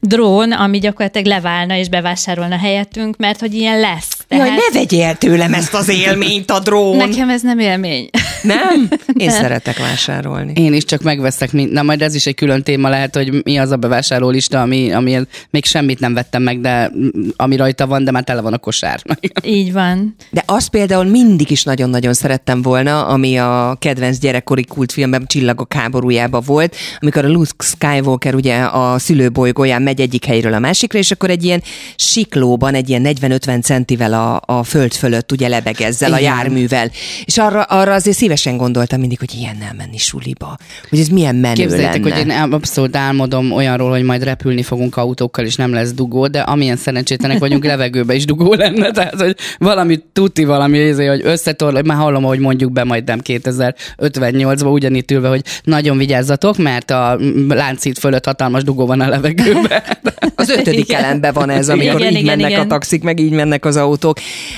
drón, 0.00 0.52
ami 0.52 0.78
gyakorlatilag 0.78 1.26
leválna 1.26 1.76
és 1.76 1.88
bevásárolna 1.88 2.56
helyettünk, 2.56 3.16
mert 3.16 3.40
hogy 3.40 3.54
ilyen 3.54 3.80
lesz. 3.80 4.19
Jaj, 4.36 4.48
ne 4.50 4.78
vegyél 4.78 5.02
el 5.02 5.16
tőlem 5.16 5.54
ezt 5.54 5.74
az 5.74 5.88
élményt, 5.88 6.50
a 6.50 6.58
drón. 6.58 6.96
Nekem 6.96 7.28
ez 7.28 7.42
nem 7.42 7.58
élmény. 7.58 8.10
Nem? 8.42 8.88
Én 9.14 9.30
szeretek 9.30 9.78
vásárolni. 9.78 10.52
Én 10.54 10.72
is 10.74 10.84
csak 10.84 11.02
megveszek, 11.02 11.52
mint, 11.52 11.72
na 11.72 11.82
majd 11.82 12.02
ez 12.02 12.14
is 12.14 12.26
egy 12.26 12.34
külön 12.34 12.62
téma 12.62 12.88
lehet, 12.88 13.14
hogy 13.16 13.42
mi 13.44 13.58
az 13.58 13.70
a 13.70 13.76
bevásárló 13.76 14.30
lista, 14.30 14.60
ami, 14.60 14.92
ami 14.92 15.20
még 15.50 15.64
semmit 15.64 16.00
nem 16.00 16.14
vettem 16.14 16.42
meg, 16.42 16.60
de 16.60 16.92
ami 17.36 17.56
rajta 17.56 17.86
van, 17.86 18.04
de 18.04 18.10
már 18.10 18.24
tele 18.24 18.40
van 18.40 18.52
a 18.52 18.58
kosár. 18.58 19.02
Így 19.42 19.72
van. 19.72 20.14
De 20.30 20.42
azt 20.46 20.68
például 20.68 21.04
mindig 21.04 21.50
is 21.50 21.62
nagyon-nagyon 21.62 22.14
szerettem 22.14 22.62
volna, 22.62 23.06
ami 23.06 23.38
a 23.38 23.76
kedvenc 23.78 24.18
gyerekkori 24.18 24.64
kultfilmben 24.64 25.26
Csillagok 25.26 25.72
háborújába 25.72 26.40
volt, 26.40 26.76
amikor 27.00 27.24
a 27.24 27.28
Luke 27.28 27.64
Skywalker 27.64 28.34
ugye 28.34 28.56
a 28.56 28.98
szülőbolygóján 28.98 29.82
megy 29.82 30.00
egyik 30.00 30.24
helyről 30.24 30.54
a 30.54 30.58
másikra, 30.58 30.98
és 30.98 31.10
akkor 31.10 31.30
egy 31.30 31.44
ilyen 31.44 31.62
siklóban, 31.96 32.74
egy 32.74 32.88
ilyen 32.88 33.02
40-50 33.20 33.62
centivel 33.62 34.12
a, 34.12 34.19
a 34.36 34.62
föld 34.64 34.92
fölött, 34.92 35.32
ugye 35.32 35.48
lebeg 35.48 35.80
ezzel 35.80 36.12
a 36.12 36.18
Igen. 36.18 36.34
járművel. 36.34 36.90
És 37.24 37.38
arra, 37.38 37.62
arra 37.62 37.92
azért 37.92 38.16
szívesen 38.16 38.56
gondoltam 38.56 39.00
mindig, 39.00 39.18
hogy 39.18 39.34
ilyennel 39.34 39.74
menni 39.76 39.98
suliba. 39.98 40.56
Hogy 40.90 40.98
ez 40.98 41.08
milyen 41.08 41.34
menő 41.34 41.54
Képzeljétek, 41.54 42.04
lenne. 42.04 42.16
hogy 42.16 42.26
én 42.26 42.52
abszolút 42.52 42.96
álmodom 42.96 43.52
olyanról, 43.52 43.90
hogy 43.90 44.02
majd 44.02 44.22
repülni 44.22 44.62
fogunk 44.62 44.96
autókkal, 44.96 45.44
és 45.44 45.56
nem 45.56 45.72
lesz 45.72 45.92
dugó, 45.92 46.26
de 46.26 46.40
amilyen 46.40 46.76
szerencsétlenek 46.76 47.38
vagyunk, 47.38 47.64
levegőbe 47.72 48.14
is 48.14 48.24
dugó 48.24 48.54
lenne. 48.54 48.90
Tehát, 48.90 49.20
hogy 49.20 49.36
valami 49.58 49.98
tuti, 50.12 50.44
valami 50.44 50.78
izé, 50.78 51.06
hogy 51.06 51.20
összetorl, 51.24 51.80
már 51.84 51.96
hallom, 51.96 52.22
hogy 52.22 52.38
mondjuk 52.38 52.72
be 52.72 52.84
majd 52.84 53.04
nem 53.04 53.20
2058-ban 53.24 54.72
ugyanitt 54.72 55.10
ülve, 55.10 55.28
hogy 55.28 55.42
nagyon 55.62 55.98
vigyázzatok, 55.98 56.56
mert 56.56 56.90
a 56.90 57.18
láncít 57.48 57.98
fölött 57.98 58.24
hatalmas 58.24 58.62
dugó 58.62 58.86
van 58.86 59.00
a 59.00 59.08
levegőben. 59.08 59.82
Az 60.34 60.48
ötödik 60.48 60.88
Igen. 60.88 61.04
elemben 61.04 61.32
van 61.32 61.50
ez, 61.50 61.68
amikor 61.68 62.00
Igen, 62.00 62.12
így 62.12 62.18
igen, 62.18 62.36
mennek 62.36 62.50
igen. 62.50 62.64
a 62.64 62.66
taxik, 62.66 63.02
meg 63.02 63.20
így 63.20 63.30
mennek 63.30 63.64
az 63.64 63.76
autók. 63.76 64.09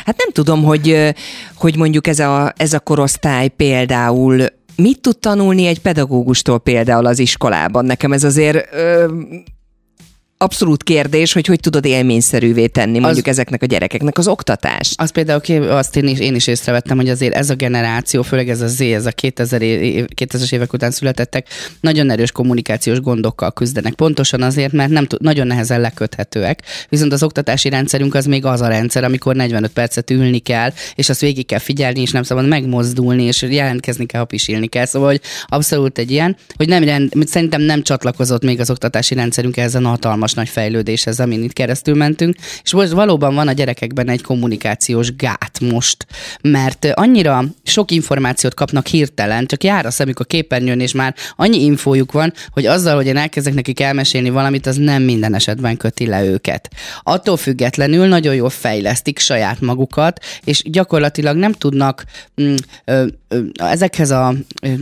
Hát 0.04 0.16
nem 0.18 0.30
tudom, 0.32 0.64
hogy, 0.64 1.14
hogy 1.54 1.76
mondjuk 1.76 2.06
ez 2.06 2.18
a, 2.18 2.52
ez 2.56 2.72
a 2.72 2.80
korosztály 2.80 3.48
például 3.48 4.46
mit 4.76 5.00
tud 5.00 5.18
tanulni 5.18 5.66
egy 5.66 5.80
pedagógustól 5.80 6.60
például 6.60 7.06
az 7.06 7.18
iskolában? 7.18 7.84
Nekem 7.84 8.12
ez 8.12 8.24
azért 8.24 8.68
ö, 8.72 9.06
abszolút 10.42 10.82
kérdés, 10.82 11.32
hogy 11.32 11.46
hogy 11.46 11.60
tudod 11.60 11.84
élményszerűvé 11.84 12.66
tenni 12.66 12.98
mondjuk 12.98 13.26
Az- 13.26 13.32
ezeknek 13.32 13.62
a 13.62 13.66
gyerekeknek 13.66 14.18
az 14.18 14.28
oktatást. 14.28 15.00
Az 15.00 15.10
például 15.10 15.70
azt 15.70 15.96
én 15.96 16.06
is, 16.06 16.18
én 16.18 16.34
is 16.34 16.46
észrevettem, 16.46 16.96
hogy 16.96 17.08
azért 17.08 17.34
ez 17.34 17.50
a 17.50 17.54
generáció, 17.54 18.22
főleg 18.22 18.48
ez 18.48 18.60
a 18.60 18.66
Z, 18.66 18.80
ez 18.80 19.06
a 19.06 19.10
2000 19.10 19.62
év, 19.62 20.06
2000-es 20.14 20.52
évek 20.52 20.72
után 20.72 20.90
születettek, 20.90 21.46
nagyon 21.80 22.10
erős 22.10 22.32
kommunikációs 22.32 23.00
gondokkal 23.00 23.52
küzdenek. 23.52 23.94
Pontosan 23.94 24.42
azért, 24.42 24.72
mert 24.72 24.90
nem 24.90 25.06
tud, 25.06 25.20
nagyon 25.20 25.46
nehezen 25.46 25.80
leköthetőek. 25.80 26.62
Viszont 26.88 27.12
az 27.12 27.22
oktatási 27.22 27.68
rendszerünk 27.68 28.14
az 28.14 28.26
még 28.26 28.44
az 28.44 28.60
a 28.60 28.68
rendszer, 28.68 29.04
amikor 29.04 29.34
45 29.34 29.70
percet 29.72 30.10
ülni 30.10 30.38
kell, 30.38 30.72
és 30.94 31.08
azt 31.08 31.20
végig 31.20 31.46
kell 31.46 31.58
figyelni, 31.58 32.00
és 32.00 32.10
nem 32.10 32.22
szabad 32.22 32.48
megmozdulni, 32.48 33.22
és 33.22 33.42
jelentkezni 33.42 34.06
kell, 34.06 34.20
ha 34.20 34.26
pisilni 34.26 34.66
kell. 34.66 34.84
Szóval, 34.84 35.08
hogy 35.08 35.20
abszolút 35.46 35.98
egy 35.98 36.10
ilyen, 36.10 36.36
hogy 36.56 36.68
nem 36.68 36.84
rend, 36.84 37.12
szerintem 37.26 37.60
nem 37.60 37.82
csatlakozott 37.82 38.42
még 38.44 38.60
az 38.60 38.70
oktatási 38.70 39.14
rendszerünk 39.14 39.56
ehhez 39.56 39.74
a 39.74 39.80
hatalmas 39.80 40.31
nagy 40.34 40.48
fejlődéshez, 40.48 41.20
amin 41.20 41.42
itt 41.42 41.52
keresztül 41.52 41.94
mentünk, 41.94 42.36
és 42.62 42.72
most 42.72 42.90
valóban 42.90 43.34
van 43.34 43.48
a 43.48 43.52
gyerekekben 43.52 44.08
egy 44.08 44.22
kommunikációs 44.22 45.16
gát 45.16 45.60
most, 45.60 46.06
mert 46.42 46.86
annyira 46.94 47.44
sok 47.62 47.90
információt 47.90 48.54
kapnak 48.54 48.86
hirtelen, 48.86 49.46
csak 49.46 49.64
jár 49.64 49.86
a 49.86 49.90
szemük 49.90 50.18
a 50.18 50.24
képernyőn, 50.24 50.80
és 50.80 50.92
már 50.92 51.14
annyi 51.36 51.64
infójuk 51.64 52.12
van, 52.12 52.32
hogy 52.50 52.66
azzal, 52.66 52.94
hogy 52.94 53.06
én 53.06 53.16
elkezdek 53.16 53.54
nekik 53.54 53.80
elmesélni 53.80 54.30
valamit, 54.30 54.66
az 54.66 54.76
nem 54.76 55.02
minden 55.02 55.34
esetben 55.34 55.76
köti 55.76 56.06
le 56.06 56.24
őket. 56.24 56.68
Attól 57.02 57.36
függetlenül 57.36 58.06
nagyon 58.06 58.34
jól 58.34 58.50
fejlesztik 58.50 59.18
saját 59.18 59.60
magukat, 59.60 60.24
és 60.44 60.62
gyakorlatilag 60.64 61.36
nem 61.36 61.52
tudnak 61.52 62.04
mm, 62.42 62.54
ö, 62.84 63.06
ö, 63.28 63.40
ezekhez 63.54 64.10
a 64.10 64.34
ö, 64.62 64.72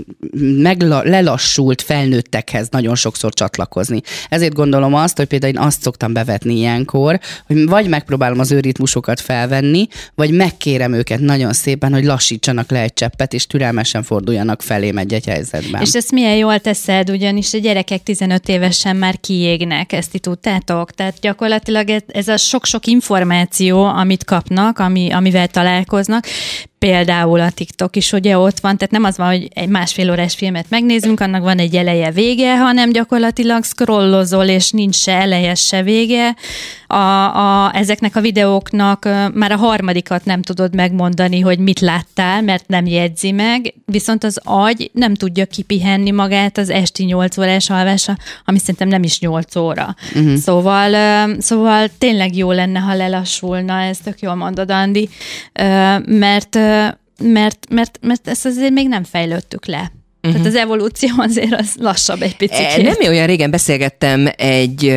lelassult 1.03 1.83
felnőttekhez 1.83 2.69
nagyon 2.69 2.95
sokszor 2.95 3.33
csatlakozni. 3.33 4.01
Ezért 4.29 4.55
gondolom 4.55 4.95
azt, 4.95 5.17
hogy 5.17 5.27
például 5.27 5.40
én 5.49 5.59
azt 5.59 5.83
szoktam 5.83 6.13
bevetni 6.13 6.57
ilyenkor, 6.57 7.21
hogy 7.47 7.69
vagy 7.69 7.89
megpróbálom 7.89 8.39
az 8.39 8.53
ő 8.53 8.61
ritmusokat 8.61 9.21
felvenni, 9.21 9.87
vagy 10.15 10.31
megkérem 10.31 10.93
őket 10.93 11.21
nagyon 11.21 11.53
szépen, 11.53 11.93
hogy 11.93 12.05
lassítsanak 12.05 12.71
le 12.71 12.81
egy 12.81 12.93
cseppet, 12.93 13.33
és 13.33 13.47
türelmesen 13.47 14.03
forduljanak 14.03 14.63
felém 14.63 14.99
egy-egy 14.99 15.27
helyzetben. 15.27 15.81
És 15.81 15.93
ezt 15.93 16.13
milyen 16.13 16.37
jól 16.37 16.59
teszed, 16.59 17.11
ugyanis 17.11 17.55
a 17.55 17.59
gyerekek 17.59 18.03
15 18.03 18.49
évesen 18.49 18.97
már 18.97 19.21
kiégnek, 19.21 19.93
ezt 19.93 20.11
ti 20.11 20.19
tudtátok? 20.19 20.91
Tehát 20.91 21.17
gyakorlatilag 21.21 21.89
ez 22.07 22.29
a 22.29 22.37
sok-sok 22.37 22.87
információ, 22.87 23.85
amit 23.85 24.25
kapnak, 24.25 24.79
ami, 24.79 25.11
amivel 25.13 25.49
találkoznak, 25.49 26.27
például 26.81 27.41
a 27.41 27.51
TikTok 27.51 27.97
is 27.97 28.13
ugye 28.13 28.39
ott 28.39 28.61
van, 28.61 28.77
tehát 28.77 28.93
nem 28.93 29.05
az 29.05 29.17
van, 29.17 29.27
hogy 29.27 29.49
egy 29.55 29.69
másfél 29.69 30.11
órás 30.11 30.35
filmet 30.35 30.67
megnézünk, 30.69 31.21
annak 31.21 31.43
van 31.43 31.59
egy 31.59 31.77
eleje 31.77 32.11
vége, 32.11 32.59
hanem 32.59 32.91
gyakorlatilag 32.91 33.65
scrollozol, 33.65 34.45
és 34.45 34.71
nincs 34.71 34.95
se 34.97 35.13
eleje, 35.13 35.55
se 35.55 35.83
vége. 35.83 36.37
A, 36.87 36.95
a, 37.37 37.75
ezeknek 37.75 38.17
a 38.17 38.21
videóknak 38.21 39.05
már 39.35 39.53
a 39.53 39.57
harmadikat 39.57 40.25
nem 40.25 40.43
tudod 40.43 40.75
megmondani, 40.75 41.41
hogy 41.41 41.59
mit 41.59 41.81
láttál, 41.81 42.43
mert 42.43 42.69
nem 42.69 42.87
jegyzi 42.87 43.33
meg, 43.33 43.75
viszont 43.85 44.25
az 44.25 44.41
agy 44.45 44.91
nem 44.93 45.15
tudja 45.15 45.47
kipihenni 45.47 46.11
magát 46.11 46.59
az 46.59 46.71
esti 46.71 47.05
8 47.05 47.39
órás 47.39 47.71
alvása, 47.71 48.17
ami 48.45 48.59
szerintem 48.59 48.89
nem 48.89 49.03
is 49.03 49.21
8 49.21 49.57
óra. 49.57 49.95
Uh-huh. 50.15 50.35
Szóval, 50.35 50.95
szóval 51.39 51.89
tényleg 51.99 52.37
jó 52.37 52.53
lenne, 52.53 52.79
ha 52.79 52.95
lelassulna, 52.95 53.81
ezt 53.81 54.03
tök 54.03 54.21
jól 54.21 54.35
mondod, 54.35 54.71
Andi, 54.71 55.09
mert, 56.05 56.59
mert, 57.23 57.67
mert, 57.71 57.99
mert 58.01 58.29
ezt 58.29 58.47
azért 58.47 58.71
még 58.73 58.89
nem 58.89 59.05
fejlődtük 59.05 59.67
le. 59.67 59.93
Uh-huh. 60.23 60.33
Tehát 60.33 60.47
az 60.47 60.55
evolúció 60.55 61.11
azért 61.19 61.55
az 61.55 61.75
lassabb 61.79 62.23
egy 62.23 62.37
picit. 62.37 62.57
E, 62.57 62.83
Nem 62.83 63.09
olyan 63.09 63.27
régen 63.27 63.51
beszélgettem 63.51 64.29
egy 64.37 64.97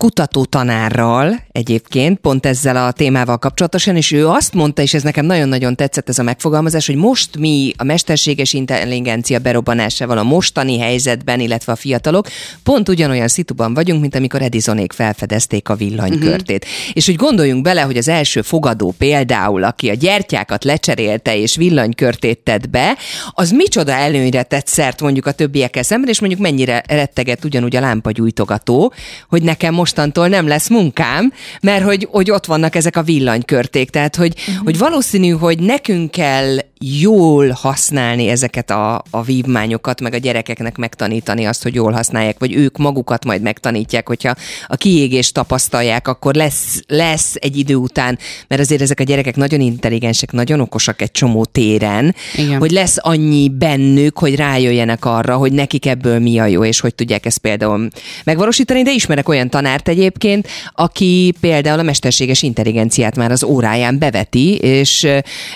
ö, 0.00 0.08
kutató 0.10 0.44
tanárral 0.44 1.42
egyébként, 1.52 2.18
pont 2.18 2.46
ezzel 2.46 2.76
a 2.76 2.92
témával 2.92 3.38
kapcsolatosan, 3.38 3.96
és 3.96 4.12
ő 4.12 4.28
azt 4.28 4.54
mondta, 4.54 4.82
és 4.82 4.94
ez 4.94 5.02
nekem 5.02 5.26
nagyon-nagyon 5.26 5.76
tetszett 5.76 6.08
ez 6.08 6.18
a 6.18 6.22
megfogalmazás, 6.22 6.86
hogy 6.86 6.94
most 6.94 7.38
mi 7.38 7.72
a 7.76 7.84
mesterséges 7.84 8.52
intelligencia 8.52 9.38
berobbanásával 9.38 10.18
a 10.18 10.22
mostani 10.22 10.78
helyzetben, 10.78 11.40
illetve 11.40 11.72
a 11.72 11.76
fiatalok, 11.76 12.28
pont 12.62 12.88
ugyanolyan 12.88 13.28
szituban 13.28 13.74
vagyunk, 13.74 14.00
mint 14.00 14.14
amikor 14.14 14.42
Edisonék 14.42 14.92
felfedezték 14.92 15.68
a 15.68 15.74
villanykörtét. 15.74 16.64
Uh-huh. 16.64 16.90
És 16.92 17.08
úgy 17.08 17.16
gondoljunk 17.16 17.62
bele, 17.62 17.80
hogy 17.80 17.96
az 17.96 18.08
első 18.08 18.42
fogadó 18.42 18.94
például, 18.98 19.64
aki 19.64 19.90
a 19.90 19.94
gyertyákat 19.94 20.64
lecserélte 20.64 21.36
és 21.36 21.56
villanykörtét 21.56 22.38
tett 22.38 22.70
be, 22.70 22.96
az 23.30 23.50
micsoda 23.50 23.92
előnyre 23.92 24.42
tett 24.42 24.66
szert 24.66 25.00
mondjuk 25.00 25.26
a 25.26 25.32
többiekkel 25.32 25.82
szemben, 25.82 26.10
és 26.10 26.20
mondjuk 26.20 26.40
mennyire 26.40 26.82
rettegett 26.88 27.44
ugyanúgy 27.44 27.76
a 27.76 27.80
lámpagyújtogató, 27.80 28.92
hogy 29.28 29.42
nekem 29.42 29.74
mostantól 29.90 30.28
nem 30.28 30.46
lesz 30.46 30.68
munkám, 30.68 31.32
mert 31.60 31.84
hogy, 31.84 32.08
hogy 32.10 32.30
ott 32.30 32.46
vannak 32.46 32.74
ezek 32.74 32.96
a 32.96 33.02
villanykörték. 33.02 33.90
Tehát, 33.90 34.16
hogy, 34.16 34.34
uh-huh. 34.38 34.64
hogy 34.64 34.78
valószínű, 34.78 35.30
hogy 35.30 35.58
nekünk 35.58 36.10
kell 36.10 36.56
jól 36.84 37.50
használni 37.50 38.28
ezeket 38.28 38.70
a, 38.70 39.02
a 39.10 39.22
vívmányokat, 39.22 40.00
meg 40.00 40.14
a 40.14 40.16
gyerekeknek 40.16 40.76
megtanítani 40.76 41.44
azt, 41.44 41.62
hogy 41.62 41.74
jól 41.74 41.92
használják, 41.92 42.38
vagy 42.38 42.54
ők 42.54 42.76
magukat 42.76 43.24
majd 43.24 43.42
megtanítják, 43.42 44.08
hogyha 44.08 44.34
a 44.66 44.76
kiégést 44.76 45.34
tapasztalják, 45.34 46.08
akkor 46.08 46.34
lesz, 46.34 46.82
lesz 46.86 47.34
egy 47.38 47.56
idő 47.56 47.74
után, 47.74 48.18
mert 48.48 48.60
azért 48.60 48.80
ezek 48.80 49.00
a 49.00 49.02
gyerekek 49.02 49.36
nagyon 49.36 49.60
intelligensek, 49.60 50.32
nagyon 50.32 50.60
okosak 50.60 51.02
egy 51.02 51.10
csomó 51.10 51.44
téren, 51.44 52.14
Igen. 52.36 52.58
hogy 52.58 52.70
lesz 52.70 52.96
annyi 53.00 53.48
bennük, 53.48 54.18
hogy 54.18 54.36
rájöjjenek 54.36 55.04
arra, 55.04 55.36
hogy 55.36 55.52
nekik 55.52 55.86
ebből 55.86 56.18
mi 56.18 56.38
a 56.38 56.46
jó, 56.46 56.64
és 56.64 56.80
hogy 56.80 56.94
tudják 56.94 57.26
ezt 57.26 57.38
például 57.38 57.88
megvalósítani, 58.24 58.82
de 58.82 58.92
ismerek 58.92 59.28
olyan 59.28 59.50
tanárt 59.50 59.88
egyébként, 59.88 60.48
aki 60.74 61.34
például 61.40 61.78
a 61.78 61.82
mesterséges 61.82 62.42
intelligenciát 62.42 63.16
már 63.16 63.30
az 63.30 63.44
óráján 63.44 63.98
beveti, 63.98 64.54
és 64.56 65.06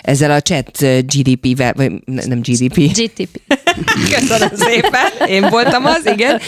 ezzel 0.02 0.30
a 0.30 0.40
chat 0.40 0.84
GDP-vel, 1.16 1.72
vagy 1.76 1.92
ne- 2.04 2.24
nem 2.24 2.40
GDP, 2.40 2.74
GTP. 2.74 3.40
Köszönöm 4.18 4.48
szépen, 4.54 5.28
én 5.28 5.48
voltam 5.50 5.84
az, 5.84 6.00
igen. 6.12 6.40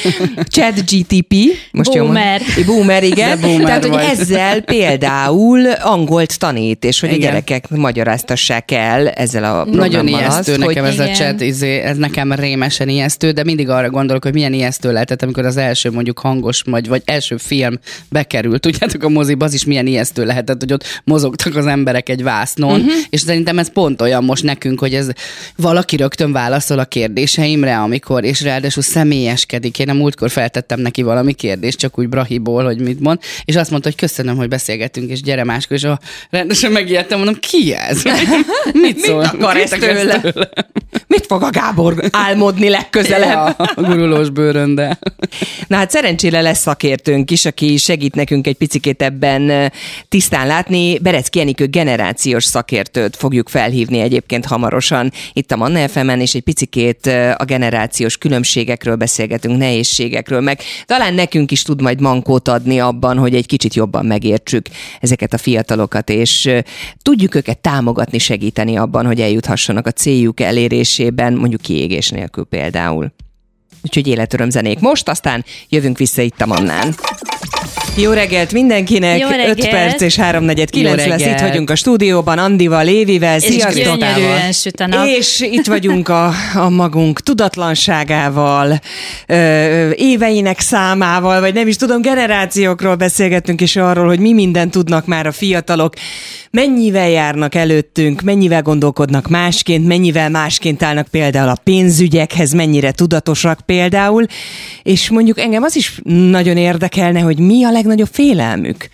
Chat 0.50 0.75
GTP. 0.90 1.35
Most 1.73 1.95
jól? 1.95 2.04
Boomer. 2.04 2.42
É, 2.59 2.62
Boomer, 2.62 3.02
igen. 3.02 3.40
De 3.40 3.47
boomer 3.47 3.66
Tehát, 3.66 3.83
hogy 3.85 3.90
vagy. 3.90 4.18
ezzel 4.18 4.61
például 4.61 5.71
angolt 5.71 6.38
tanít, 6.38 6.85
és 6.85 7.00
hogy 7.00 7.09
Igen. 7.09 7.21
a 7.21 7.25
gyerekek 7.25 7.68
magyaráztassák 7.68 8.71
el 8.71 9.09
ezzel 9.09 9.45
a 9.45 9.64
Nagyon 9.64 9.78
programmal 9.78 10.21
ijesztő 10.21 10.52
azt, 10.52 10.61
nekem 10.61 10.85
hogy 10.85 10.92
ez 10.92 10.99
a 10.99 11.02
Igen. 11.02 11.14
chat, 11.14 11.40
izé, 11.40 11.78
ez 11.78 11.97
nekem 11.97 12.33
rémesen 12.33 12.88
ijesztő, 12.88 13.30
de 13.30 13.45
mindig 13.45 13.68
arra 13.68 13.90
gondolok, 13.90 14.23
hogy 14.25 14.33
milyen 14.33 14.52
ijesztő 14.52 14.92
lehetett, 14.92 15.23
amikor 15.23 15.45
az 15.45 15.56
első 15.56 15.90
mondjuk 15.90 16.18
hangos, 16.18 16.62
vagy, 16.66 16.88
vagy 16.88 17.02
első 17.04 17.37
film 17.37 17.78
bekerült. 18.09 18.61
Tudjátok, 18.61 19.02
a 19.02 19.09
moziba 19.09 19.45
az 19.45 19.54
is 19.54 19.64
milyen 19.64 19.87
ijesztő 19.87 20.25
lehetett, 20.25 20.61
hogy 20.61 20.73
ott 20.73 21.00
mozogtak 21.04 21.56
az 21.56 21.66
emberek 21.66 22.09
egy 22.09 22.23
vásznon, 22.23 22.80
uh-huh. 22.80 22.92
és 23.11 23.21
szerintem 23.21 23.59
ez 23.59 23.73
pont 23.73 24.00
olyan 24.00 24.25
most 24.25 24.42
nekünk, 24.42 24.80
hogy 24.80 24.95
ez 24.95 25.09
valaki 25.56 25.97
rögtön 25.97 26.33
válaszol 26.33 26.78
a 26.78 26.85
kérdéseimre, 27.16 27.78
amikor, 27.78 28.25
és 28.25 28.42
ráadásul 28.42 28.82
személyeskedik. 28.82 29.78
Én 29.78 29.88
a 29.88 29.92
múltkor 29.92 30.30
feltettem 30.30 30.80
neki 30.80 31.02
valami 31.02 31.32
kérdést, 31.32 31.78
csak 31.78 31.99
úgy 31.99 32.08
brahiból, 32.08 32.64
hogy 32.64 32.80
mit 32.80 33.00
mond, 33.00 33.18
és 33.44 33.56
azt 33.56 33.70
mondta, 33.70 33.88
hogy 33.88 33.99
köszönöm, 33.99 34.37
hogy 34.37 34.49
beszélgettünk, 34.49 35.11
és 35.11 35.23
gyere 35.23 35.44
máskor, 35.44 35.76
és 35.76 35.85
a, 35.85 36.00
rendesen 36.30 36.73
megijedtem, 36.73 37.18
mondom, 37.18 37.37
ki 37.40 37.75
ez? 37.75 38.02
Mit, 38.73 38.99
szól? 38.99 39.23
akar 39.23 39.56
ez 39.56 39.70
Mit 39.70 39.80
tőle? 39.80 40.20
Mit 41.06 41.26
fog 41.26 41.42
a 41.42 41.50
Gábor 41.50 41.94
álmodni 42.11 42.68
legközelebb? 42.68 43.30
Ja, 43.30 43.44
a 43.44 43.82
gurulós 43.82 44.30
bőrönde. 44.30 44.99
Na 45.66 45.76
hát 45.76 45.90
szerencsére 45.90 46.40
lesz 46.40 46.61
szakértőnk 46.61 47.30
is, 47.30 47.44
aki 47.44 47.76
segít 47.76 48.14
nekünk 48.14 48.46
egy 48.46 48.56
picikét 48.56 49.02
ebben 49.02 49.73
tisztán 50.08 50.46
látni. 50.46 50.99
Berecki 50.99 51.40
Enikő 51.40 51.66
generációs 51.66 52.44
szakértőt 52.44 53.16
fogjuk 53.16 53.49
felhívni 53.49 54.00
egyébként 54.00 54.44
hamarosan 54.44 55.12
itt 55.32 55.52
a 55.52 55.56
Manna 55.56 55.88
FM-en, 55.88 56.20
és 56.20 56.35
egy 56.35 56.42
picikét 56.42 57.05
a 57.36 57.44
generációs 57.44 58.18
különbségekről 58.18 58.96
beszélgetünk, 58.96 59.58
nehézségekről, 59.58 60.40
meg 60.40 60.60
talán 60.86 61.14
nekünk 61.14 61.50
is 61.50 61.62
tud 61.62 61.80
majd 61.80 62.00
mankót 62.00 62.48
adni 62.48 62.80
abban, 62.80 63.18
hogy 63.18 63.34
egy 63.34 63.46
kicsit 63.46 63.75
jobban 63.75 64.06
megértsük 64.06 64.66
ezeket 65.00 65.32
a 65.32 65.38
fiatalokat, 65.38 66.10
és 66.10 66.50
tudjuk 67.02 67.34
őket 67.34 67.58
támogatni, 67.58 68.18
segíteni 68.18 68.76
abban, 68.76 69.06
hogy 69.06 69.20
eljuthassanak 69.20 69.86
a 69.86 69.90
céljuk 69.90 70.40
elérésében, 70.40 71.32
mondjuk 71.32 71.60
kiégés 71.60 72.08
nélkül 72.08 72.44
például. 72.44 73.12
Úgyhogy 73.82 74.06
életöröm 74.06 74.50
zenék 74.50 74.78
most, 74.78 75.08
aztán 75.08 75.44
jövünk 75.68 75.98
vissza 75.98 76.22
itt 76.22 76.40
a 76.40 76.46
Mannán. 76.46 76.94
Jó 77.99 78.12
reggelt 78.12 78.53
mindenkinek! 78.53 79.19
Jó 79.19 79.29
5 79.29 79.37
reggelt! 79.37 79.71
perc 79.71 80.00
és 80.00 80.17
3 80.17 80.47
9 80.47 80.71
Jó 80.73 81.07
lesz, 81.07 81.21
itt 81.21 81.41
vagyunk 81.41 81.71
a 81.71 81.75
stúdióban, 81.75 82.38
Andival, 82.38 82.85
Lévivel, 82.85 83.37
És 83.37 83.43
sziasztok! 83.43 83.99
gyönyörűen 83.99 84.53
süt 84.53 84.81
a 84.81 84.87
nap. 84.87 85.07
És 85.07 85.41
itt 85.41 85.67
vagyunk 85.67 86.09
a, 86.09 86.33
a 86.55 86.69
magunk 86.69 87.21
tudatlanságával, 87.21 88.81
ö, 89.26 89.91
éveinek 89.91 90.61
számával, 90.61 91.41
vagy 91.41 91.55
nem 91.55 91.69
is 91.69 91.76
tudom, 91.76 92.03
generációkról 92.03 92.95
beszélgettünk, 92.95 93.61
és 93.61 93.76
arról, 93.76 94.07
hogy 94.07 94.21
mi 94.21 94.33
mindent 94.33 94.71
tudnak 94.71 95.07
már 95.07 95.26
a 95.26 95.33
fiatalok, 95.33 95.95
mennyivel 96.50 97.09
járnak 97.09 97.55
előttünk, 97.55 98.23
mennyivel 98.23 98.62
gondolkodnak 98.62 99.29
másként, 99.29 99.87
mennyivel 99.87 100.31
másként 100.31 100.83
állnak 100.83 101.09
például 101.09 101.49
a 101.49 101.59
pénzügyekhez, 101.65 102.53
mennyire 102.53 102.93
tudatosak 102.93 103.61
például, 103.67 104.26
és 104.83 105.11
mondjuk 105.11 105.38
engem 105.38 105.62
az 105.62 105.76
is 105.76 106.00
nagyon 106.05 106.57
érdekelne, 106.57 107.21
hogy 107.21 107.38
mi 107.38 107.65
a 107.65 107.71
legnagyobb 107.87 108.14
félelmük. 108.14 108.88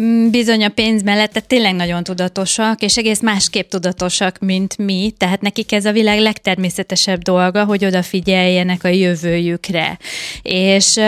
Mm, 0.00 0.30
Bizony 0.30 0.64
a 0.64 0.68
pénz 0.68 1.02
mellett 1.02 1.44
tényleg 1.46 1.74
nagyon 1.74 2.04
tudatosak, 2.04 2.82
és 2.82 2.96
egész 2.96 3.20
másképp 3.20 3.68
tudatosak, 3.68 4.38
mint 4.38 4.78
mi, 4.78 5.12
tehát 5.16 5.40
nekik 5.40 5.72
ez 5.72 5.84
a 5.84 5.92
világ 5.92 6.20
legtermészetesebb 6.20 7.22
dolga, 7.22 7.64
hogy 7.64 7.84
odafigyeljenek 7.84 8.84
a 8.84 8.88
jövőjükre. 8.88 9.98
És 10.42 11.00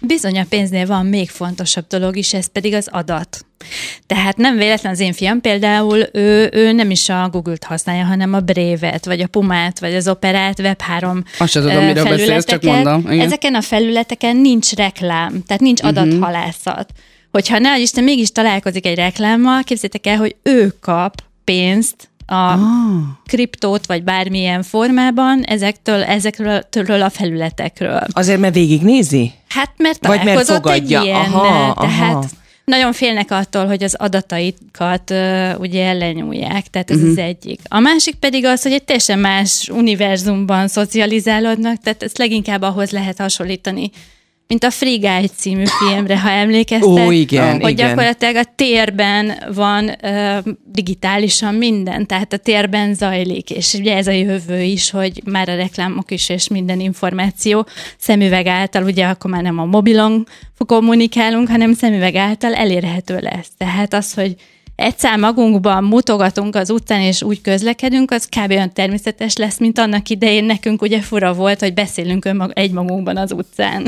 bizony 0.00 0.38
a 0.38 0.44
pénznél 0.48 0.86
van 0.86 1.06
még 1.06 1.28
fontosabb 1.28 1.86
dolog 1.86 2.16
is, 2.16 2.34
ez 2.34 2.46
pedig 2.46 2.74
az 2.74 2.88
adat. 2.90 3.44
Tehát 4.06 4.36
nem 4.36 4.56
véletlen 4.56 4.92
az 4.92 5.00
én 5.00 5.12
fiam 5.12 5.40
például, 5.40 6.08
ő, 6.12 6.50
ő 6.52 6.72
nem 6.72 6.90
is 6.90 7.08
a 7.08 7.28
Google-t 7.32 7.64
használja, 7.64 8.04
hanem 8.04 8.32
a 8.32 8.40
Brave-et, 8.40 9.04
vagy 9.04 9.20
a 9.20 9.26
Pumát, 9.26 9.80
vagy 9.80 9.94
az 9.94 10.08
Operát, 10.08 10.58
Web3 10.62 11.22
Azt 11.38 11.52
sem 11.52 11.62
tudom, 11.62 11.84
miről 11.84 12.04
beszélsz, 12.04 12.44
csak 12.44 12.62
mondom. 12.62 13.00
Igen. 13.10 13.26
Ezeken 13.26 13.54
a 13.54 13.60
felületeken 13.60 14.36
nincs 14.36 14.72
reklám, 14.72 15.42
tehát 15.46 15.62
nincs 15.62 15.82
adathalászat. 15.82 16.90
Hogyha 17.32 17.58
ne 17.58 17.78
Isten 17.78 18.04
mégis 18.04 18.32
találkozik 18.32 18.86
egy 18.86 18.96
reklámmal, 18.96 19.62
képzétek 19.62 20.06
el, 20.06 20.16
hogy 20.16 20.36
ő 20.42 20.74
kap 20.80 21.22
pénzt 21.44 22.08
a 22.26 22.34
ah. 22.34 22.58
kriptót, 23.26 23.86
vagy 23.86 24.02
bármilyen 24.02 24.62
formában 24.62 25.42
ezektől, 25.42 26.02
ezekről 26.02 26.62
től 26.62 27.02
a 27.02 27.10
felületekről. 27.10 28.02
Azért, 28.12 28.40
mert 28.40 28.54
végignézi? 28.54 29.32
Hát 29.48 29.70
mert 29.76 30.06
Vagy 30.06 30.10
mert 30.10 30.22
találkozott 30.24 30.56
fogadja. 30.56 31.00
egy 31.00 31.06
ilyennel, 31.06 31.34
Aha, 31.34 31.74
tehát 31.80 32.14
aha. 32.14 32.24
Nagyon 32.70 32.92
félnek 32.92 33.30
attól, 33.30 33.66
hogy 33.66 33.82
az 33.82 33.94
adataikat 33.94 35.10
uh, 35.10 35.60
ugye 35.60 35.84
ellenyúlják, 35.84 36.66
tehát 36.66 36.90
ez 36.90 36.96
uh-huh. 36.96 37.10
az 37.10 37.18
egyik. 37.18 37.60
A 37.68 37.78
másik 37.78 38.14
pedig 38.14 38.44
az, 38.44 38.62
hogy 38.62 38.72
egy 38.72 38.84
teljesen 38.84 39.18
más 39.18 39.68
univerzumban 39.72 40.68
szocializálódnak, 40.68 41.80
tehát 41.82 42.02
ezt 42.02 42.18
leginkább 42.18 42.62
ahhoz 42.62 42.90
lehet 42.90 43.18
hasonlítani, 43.18 43.90
mint 44.50 44.64
a 44.64 44.70
Guy 44.80 45.26
című 45.36 45.64
filmre, 45.64 46.20
ha 46.20 46.30
emlékeztek. 46.30 46.88
Ó, 46.88 47.10
igen, 47.10 47.60
hogy 47.60 47.70
igen. 47.70 47.88
gyakorlatilag 47.88 48.36
a 48.36 48.52
térben 48.54 49.32
van 49.54 49.90
uh, 50.02 50.38
digitálisan 50.64 51.54
minden, 51.54 52.06
tehát 52.06 52.32
a 52.32 52.36
térben 52.36 52.94
zajlik, 52.94 53.50
és 53.50 53.74
ugye 53.74 53.96
ez 53.96 54.06
a 54.06 54.10
jövő 54.10 54.62
is, 54.62 54.90
hogy 54.90 55.22
már 55.24 55.48
a 55.48 55.56
reklámok 55.56 56.10
is, 56.10 56.28
és 56.28 56.48
minden 56.48 56.80
információ 56.80 57.66
szemüveg 57.98 58.46
által, 58.46 58.82
ugye 58.82 59.06
akkor 59.06 59.30
már 59.30 59.42
nem 59.42 59.58
a 59.58 59.64
mobilon 59.64 60.26
kommunikálunk, 60.66 61.48
hanem 61.48 61.72
szemüveg 61.72 62.14
által 62.14 62.54
elérhető 62.54 63.18
lesz. 63.20 63.48
Tehát 63.56 63.94
az, 63.94 64.14
hogy 64.14 64.34
egyszer 64.80 65.18
magunkban 65.18 65.84
mutogatunk 65.84 66.54
az 66.54 66.70
utcán, 66.70 67.00
és 67.00 67.22
úgy 67.22 67.40
közlekedünk, 67.40 68.10
az 68.10 68.26
kb. 68.26 68.50
olyan 68.50 68.72
természetes 68.72 69.36
lesz, 69.36 69.58
mint 69.58 69.78
annak 69.78 70.08
idején 70.08 70.44
nekünk 70.44 70.82
ugye 70.82 71.00
fura 71.00 71.32
volt, 71.32 71.60
hogy 71.60 71.74
beszélünk 71.74 72.24
önmag- 72.24 72.58
egymagunkban 72.58 73.16
az 73.16 73.32
utcán. 73.32 73.86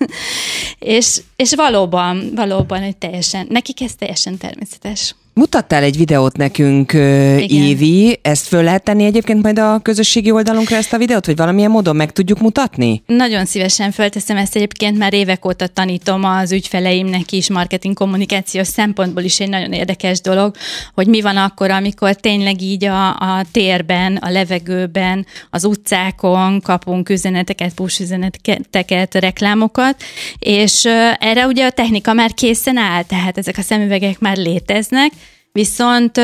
és, 0.78 1.20
és 1.36 1.54
valóban, 1.54 2.30
valóban, 2.34 2.82
hogy 2.82 2.96
teljesen, 2.96 3.46
nekik 3.48 3.80
ez 3.80 3.94
teljesen 3.94 4.36
természetes. 4.36 5.14
Mutattál 5.34 5.82
egy 5.82 5.96
videót 5.96 6.36
nekünk, 6.36 6.92
Igen. 6.92 7.48
Évi, 7.48 8.18
ezt 8.22 8.46
föl 8.46 8.62
lehet 8.62 8.82
tenni 8.82 9.04
egyébként 9.04 9.42
majd 9.42 9.58
a 9.58 9.80
közösségi 9.82 10.30
oldalunkra 10.30 10.76
ezt 10.76 10.92
a 10.92 10.98
videót, 10.98 11.26
vagy 11.26 11.36
valamilyen 11.36 11.70
módon 11.70 11.96
meg 11.96 12.12
tudjuk 12.12 12.40
mutatni? 12.40 13.02
Nagyon 13.06 13.44
szívesen 13.44 13.90
fölteszem 13.90 14.36
ezt 14.36 14.56
egyébként, 14.56 14.98
már 14.98 15.14
évek 15.14 15.46
óta 15.46 15.66
tanítom 15.66 16.24
az 16.24 16.52
ügyfeleimnek 16.52 17.32
is 17.32 17.50
marketing 17.50 17.94
kommunikációs 17.94 18.66
szempontból 18.66 19.22
is 19.22 19.40
egy 19.40 19.48
nagyon 19.48 19.72
érdekes 19.72 20.20
dolog, 20.20 20.54
hogy 20.94 21.06
mi 21.06 21.20
van 21.20 21.36
akkor, 21.36 21.70
amikor 21.70 22.14
tényleg 22.14 22.62
így 22.62 22.84
a, 22.84 23.08
a 23.08 23.44
térben, 23.52 24.16
a 24.16 24.30
levegőben, 24.30 25.26
az 25.50 25.64
utcákon 25.64 26.60
kapunk 26.60 27.08
üzeneteket, 27.08 27.74
push 27.74 28.00
üzeneteket, 28.00 29.14
reklámokat, 29.14 30.02
és 30.38 30.84
erre 31.18 31.46
ugye 31.46 31.66
a 31.66 31.70
technika 31.70 32.12
már 32.12 32.34
készen 32.34 32.76
áll, 32.76 33.02
tehát 33.02 33.38
ezek 33.38 33.58
a 33.58 33.62
szemüvegek 33.62 34.18
már 34.18 34.36
léteznek, 34.36 35.12
viszont 35.58 36.20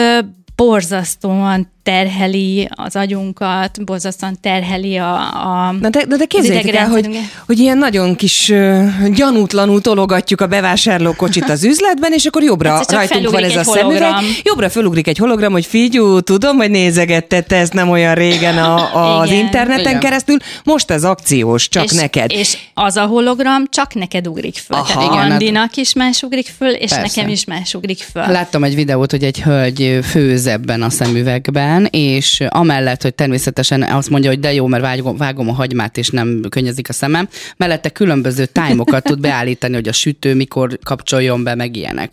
borzasztóan 0.57 1.69
terheli 1.91 2.69
az 2.75 2.97
agyunkat, 2.97 3.85
borzasztóan 3.85 4.39
terheli 4.41 4.97
a, 4.97 5.15
a 5.17 5.73
Na 5.81 5.89
de, 5.89 6.05
de, 6.05 6.17
de 6.17 6.25
képzeljétek 6.25 6.75
el, 6.75 6.89
hogy, 6.89 7.19
hogy 7.47 7.59
ilyen 7.59 7.79
nagyon 7.79 8.17
kis 8.17 8.49
uh, 8.49 9.09
gyanútlanul 9.15 9.81
tologatjuk 9.81 10.41
a 10.41 10.47
bevásárlókocsit 10.47 11.49
az 11.49 11.65
üzletben, 11.65 12.13
és 12.13 12.25
akkor 12.25 12.43
jobbra 12.43 12.79
Egyszer 12.79 12.97
rajtunk 12.99 13.31
van 13.31 13.43
ez 13.45 13.53
felugrik 13.53 13.69
a 13.69 13.73
szemüveg, 13.79 14.03
hologram. 14.03 14.25
jobbra 14.43 14.69
fölugrik 14.69 15.07
egy 15.07 15.19
hologram, 15.19 15.53
hogy 15.53 15.67
figyú, 15.67 16.21
tudom, 16.21 16.57
hogy 16.57 16.71
nézegetted 16.71 17.47
te 17.47 17.57
ezt 17.57 17.73
nem 17.73 17.89
olyan 17.91 18.15
régen 18.15 18.59
a, 18.59 18.75
az 19.21 19.31
Igen. 19.31 19.39
interneten 19.39 19.81
Igen. 19.81 20.01
keresztül, 20.01 20.37
most 20.65 20.91
ez 20.91 21.05
akciós, 21.05 21.69
csak 21.69 21.85
és, 21.85 21.93
neked. 21.93 22.31
És 22.33 22.57
az 22.75 22.97
a 22.97 23.05
hologram 23.07 23.65
csak 23.69 23.95
neked 23.95 24.29
ugrik 24.29 24.57
föl. 24.67 24.77
Aha. 24.79 24.87
Tehát 24.87 25.03
Igen, 25.03 25.19
hát- 25.19 25.31
Andinak 25.31 25.77
is 25.77 25.93
más 25.93 26.23
ugrik 26.23 26.53
föl, 26.59 26.71
és 26.71 26.91
Persze. 26.91 27.01
nekem 27.01 27.29
is 27.29 27.45
más 27.45 27.75
ugrik 27.75 28.07
föl. 28.13 28.27
Láttam 28.27 28.65
egy 28.65 28.75
videót, 28.75 29.11
hogy 29.11 29.25
egy 29.25 29.43
hölgy 29.43 29.99
főz 30.03 30.47
ebben 30.47 30.83
a 30.83 30.91
szemüvegben, 30.91 31.80
és 31.85 32.43
amellett, 32.49 33.03
hogy 33.03 33.15
természetesen 33.15 33.83
azt 33.83 34.11
mondja, 34.11 34.31
hogy 34.31 34.41
de 34.41 34.53
jó, 34.53 34.67
mert 34.67 34.83
vágom, 34.83 35.17
vágom 35.17 35.49
a 35.49 35.53
hagymát, 35.53 35.97
és 35.97 36.09
nem 36.09 36.41
könnyezik 36.49 36.89
a 36.89 36.93
szemem, 36.93 37.29
mellette 37.57 37.89
különböző 37.89 38.47
tájmokat 38.47 39.05
tud 39.05 39.21
beállítani, 39.21 39.75
hogy 39.75 39.89
a 39.89 39.93
sütő 39.93 40.35
mikor 40.35 40.79
kapcsoljon 40.83 41.43
be, 41.45 41.55
meg 41.55 41.77
ilyenek. 41.77 42.13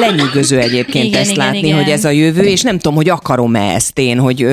Lenyűgöző 0.00 0.58
egyébként 0.60 1.04
Igen, 1.04 1.20
ezt 1.20 1.30
igen, 1.30 1.44
látni, 1.44 1.58
igen. 1.66 1.76
hogy 1.82 1.88
ez 1.92 2.04
a 2.04 2.10
jövő, 2.10 2.42
és 2.42 2.62
nem 2.62 2.76
tudom, 2.76 2.94
hogy 2.94 3.08
akarom-e 3.08 3.74
ezt 3.74 3.98
én, 3.98 4.18
hogy, 4.18 4.46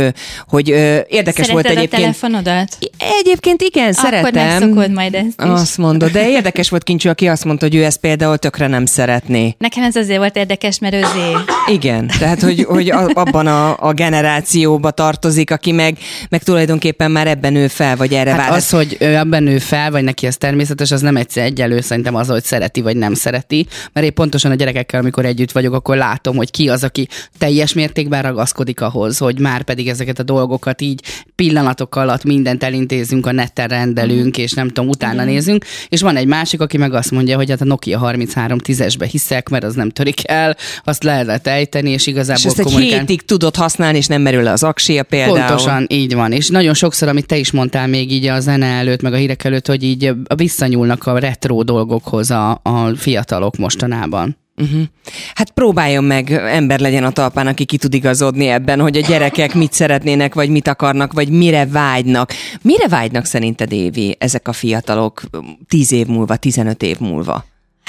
hogy 0.48 0.68
érdekes 1.08 1.50
volt 1.50 1.66
Szereted 1.68 1.76
a 1.76 1.80
egyébként. 1.80 2.02
telefonodat? 2.02 2.78
Egyébként 3.20 3.62
igen, 3.62 3.94
Akkor 3.94 4.04
szeretem. 4.04 4.46
megszokod 4.48 4.92
majd 4.92 5.13
ezt 5.13 5.26
is. 5.28 5.34
Azt 5.38 5.78
mondod, 5.78 6.12
de 6.12 6.30
érdekes 6.30 6.70
volt 6.70 6.84
Kincső, 6.84 7.10
aki 7.10 7.28
azt 7.28 7.46
mondta, 7.46 7.66
hogy 7.66 7.76
ő 7.76 7.84
ezt 7.84 8.00
például 8.00 8.38
tökre 8.38 8.68
nem 8.68 8.86
szeretné. 8.86 9.56
Nekem 9.58 9.84
ez 9.84 9.96
azért 9.96 10.18
volt 10.18 10.36
érdekes, 10.36 10.80
mert 10.80 10.94
ő 10.94 11.00
zé. 11.00 11.32
Igen, 11.74 12.08
tehát 12.20 12.42
hogy, 12.42 12.63
hogy 12.63 12.89
a- 12.89 13.10
abban 13.13 13.48
a, 13.48 13.76
a 13.80 13.94
generációba 13.94 14.92
tartozik, 14.92 15.52
aki 15.52 15.72
meg, 15.72 15.98
meg 16.30 16.44
tulajdonképpen 16.44 17.12
már 17.12 17.28
ebben 17.28 17.54
nő 17.54 17.68
fel, 17.68 17.96
vagy 17.96 18.13
erre 18.13 18.32
Hát 18.32 18.39
vár. 18.39 18.58
az, 18.58 18.70
hogy 18.70 18.98
ő 19.00 19.16
ebben 19.16 19.44
nő 19.44 19.58
fel, 19.58 19.92
vagy 19.92 20.04
neki 20.04 20.26
ez 20.28 20.38
természetes, 20.38 20.92
az 20.92 21.02
nem 21.02 21.16
egyszer 21.18 21.44
egyelő 21.44 21.82
szerintem 21.82 22.16
az, 22.16 22.28
hogy 22.28 22.44
szereti, 22.44 22.82
vagy 22.82 22.96
nem 22.98 23.13
szereti. 23.13 23.68
Mert 23.94 24.06
én 24.06 24.13
pontosan 24.13 24.52
a 24.52 24.56
gyerekekkel, 24.93 24.99
amikor 24.99 25.25
együtt 25.25 25.51
vagyok, 25.51 25.73
akkor 25.73 25.97
látom, 25.97 26.36
hogy 26.36 26.51
ki 26.51 26.69
az, 26.69 26.84
aki 26.84 27.08
teljes 27.38 27.73
mértékben 27.73 28.21
ragaszkodik 28.21 28.82
ahhoz, 28.82 29.17
hogy 29.17 29.39
már 29.39 29.63
pedig 29.63 29.88
ezeket 29.88 30.19
a 30.19 30.23
dolgokat 30.23 30.82
így 30.82 31.01
pillanatok 31.36 31.95
alatt 31.95 32.23
mindent 32.23 32.63
elintézünk, 32.63 33.25
a 33.25 33.32
neten 33.32 33.67
rendelünk, 33.67 34.38
és 34.38 34.51
nem 34.51 34.67
tudom, 34.67 34.89
utána 34.89 35.23
nézünk. 35.23 35.65
És 35.89 36.01
van 36.01 36.15
egy 36.15 36.27
másik, 36.27 36.62
aki 36.62 36.77
meg 36.77 36.93
azt 36.93 37.12
mondja, 37.12 37.36
hogy 37.36 37.49
hát 37.49 37.62
a 37.62 37.65
Nokia 37.65 37.99
3310-esbe 38.03 39.08
hiszek, 39.12 39.49
mert 39.49 39.63
az 39.63 39.75
nem 39.75 39.89
törik 39.89 40.27
el, 40.27 40.56
azt 40.84 41.03
le 41.03 41.23
lehet 41.23 41.47
ejteni, 41.47 41.89
és 41.89 42.08
igazából 42.08 42.41
és 42.41 42.45
ezt 42.45 42.60
egy 42.60 42.65
kommunikálni. 42.65 42.99
hétig 42.99 43.25
tudod 43.25 43.56
használni, 43.56 43.97
és 43.97 44.08
nem 44.08 44.21
merül 44.21 44.43
le 44.43 44.51
az 44.51 44.63
aksia 44.63 45.03
például. 45.03 45.38
Pontosan, 45.38 45.86
így 45.89 46.13
van. 46.13 46.32
És 46.32 46.49
nagyon 46.49 46.73
sokszor, 46.73 47.08
amit 47.08 47.25
te 47.25 47.38
is 47.38 47.51
mondtál 47.51 47.88
még 47.88 48.12
így 48.12 48.25
a 48.25 48.39
zene 48.39 48.65
előtt, 48.65 49.01
meg 49.01 49.13
a 49.13 49.15
hírek 49.15 49.43
előtt, 49.43 49.67
hogy 49.67 49.84
így 49.84 50.13
visszanyúlnak 50.36 51.06
a 51.06 51.19
retro 51.19 51.63
dolgokhoz 51.63 52.32
a, 52.32 52.60
a 52.63 52.95
fiatalok 52.95 53.58
mostanában. 53.58 54.41
Hát 55.34 55.52
próbáljon 55.52 56.04
meg 56.04 56.32
ember 56.32 56.80
legyen 56.80 57.04
a 57.04 57.12
talpán, 57.12 57.48
aki 57.48 57.66
ki 57.66 57.78
tud 57.78 57.94
igazodni 57.94 58.48
ebben, 58.48 58.80
hogy 58.80 58.98
a 58.98 59.08
gyerekek 59.08 59.54
mit 59.54 59.74
szeretnének, 59.74 60.34
vagy 60.34 60.50
mit 60.50 60.68
akarnak, 60.68 61.13
vagy 61.13 61.30
mire 61.30 61.66
vágynak. 61.66 62.34
Mire 62.62 62.88
vágynak 62.88 63.26
szerinted, 63.26 63.72
Évi, 63.72 64.16
ezek 64.20 64.48
a 64.48 64.54
fiatalok 64.54 65.22
10 65.68 65.92
év 65.92 66.08
múlva, 66.08 66.36
15 66.36 66.84
év 66.84 67.00
múlva? 67.00 67.46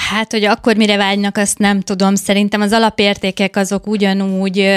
Hát, 0.09 0.31
hogy 0.31 0.43
akkor 0.43 0.75
mire 0.75 0.97
vágynak, 0.97 1.37
azt 1.37 1.57
nem 1.57 1.81
tudom. 1.81 2.15
Szerintem 2.15 2.61
az 2.61 2.71
alapértékek 2.71 3.55
azok 3.55 3.87
ugyanúgy, 3.87 4.71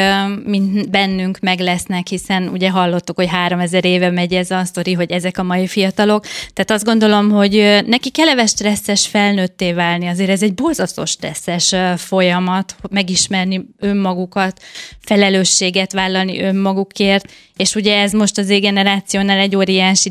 mint 0.45 0.91
bennünk 0.91 1.39
meg 1.41 1.61
lesznek, 1.61 2.07
hiszen 2.07 2.49
ugye 2.49 2.71
hallottuk, 2.71 3.17
hogy 3.17 3.29
három 3.29 3.59
ezer 3.59 3.85
éve 3.85 4.11
megy 4.11 4.33
ez 4.33 4.51
a 4.51 4.65
sztori, 4.65 4.93
hogy 4.93 5.11
ezek 5.11 5.39
a 5.39 5.43
mai 5.43 5.67
fiatalok. 5.67 6.25
Tehát 6.27 6.71
azt 6.71 6.85
gondolom, 6.85 7.31
hogy 7.31 7.83
neki 7.87 8.11
keleve 8.11 8.47
stresszes 8.47 9.07
felnőtté 9.07 9.73
válni, 9.73 10.07
azért 10.07 10.31
ez 10.31 10.43
egy 10.43 10.55
borzasztó 10.55 11.05
stresszes 11.05 11.75
folyamat, 11.97 12.77
megismerni 12.91 13.65
önmagukat, 13.79 14.63
felelősséget 15.01 15.93
vállalni 15.93 16.41
önmagukért, 16.41 17.33
és 17.57 17.75
ugye 17.75 18.01
ez 18.01 18.13
most 18.13 18.39
az 18.39 18.47
generációnál 18.47 19.39
egy 19.39 19.57
óriási 19.57 20.11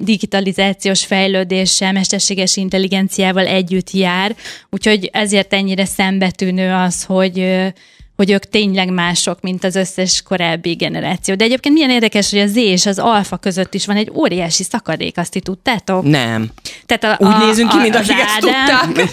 digitalizációs 0.00 1.04
fejlődéssel, 1.04 1.92
mesterséges 1.92 2.56
intelligenciával 2.56 3.46
együtt 3.46 3.90
jár, 3.90 4.36
úgyhogy 4.70 5.10
ezért 5.12 5.52
ennyire 5.52 5.84
szembetűnő 5.84 6.72
az, 6.72 7.04
hogy 7.04 7.72
hogy 8.16 8.30
ők 8.30 8.44
tényleg 8.44 8.92
mások, 8.92 9.40
mint 9.40 9.64
az 9.64 9.74
összes 9.74 10.22
korábbi 10.22 10.72
generáció. 10.72 11.34
De 11.34 11.44
egyébként 11.44 11.74
milyen 11.74 11.90
érdekes, 11.90 12.30
hogy 12.30 12.38
a 12.38 12.46
Z 12.46 12.56
és 12.56 12.86
az 12.86 12.98
alfa 12.98 13.36
között 13.36 13.74
is 13.74 13.86
van 13.86 13.96
egy 13.96 14.10
óriási 14.14 14.62
szakadék, 14.62 15.18
azt 15.18 15.30
ti 15.30 15.40
tudtátok? 15.40 16.04
Nem. 16.04 16.48
Tehát 16.86 17.20
a, 17.20 17.24
Úgy 17.24 17.34
a, 17.34 17.46
nézünk 17.46 17.70
ki, 17.70 17.76
mint 17.76 17.94
akik 17.94 18.18
ezt 18.18 18.38
tudták. 18.38 19.08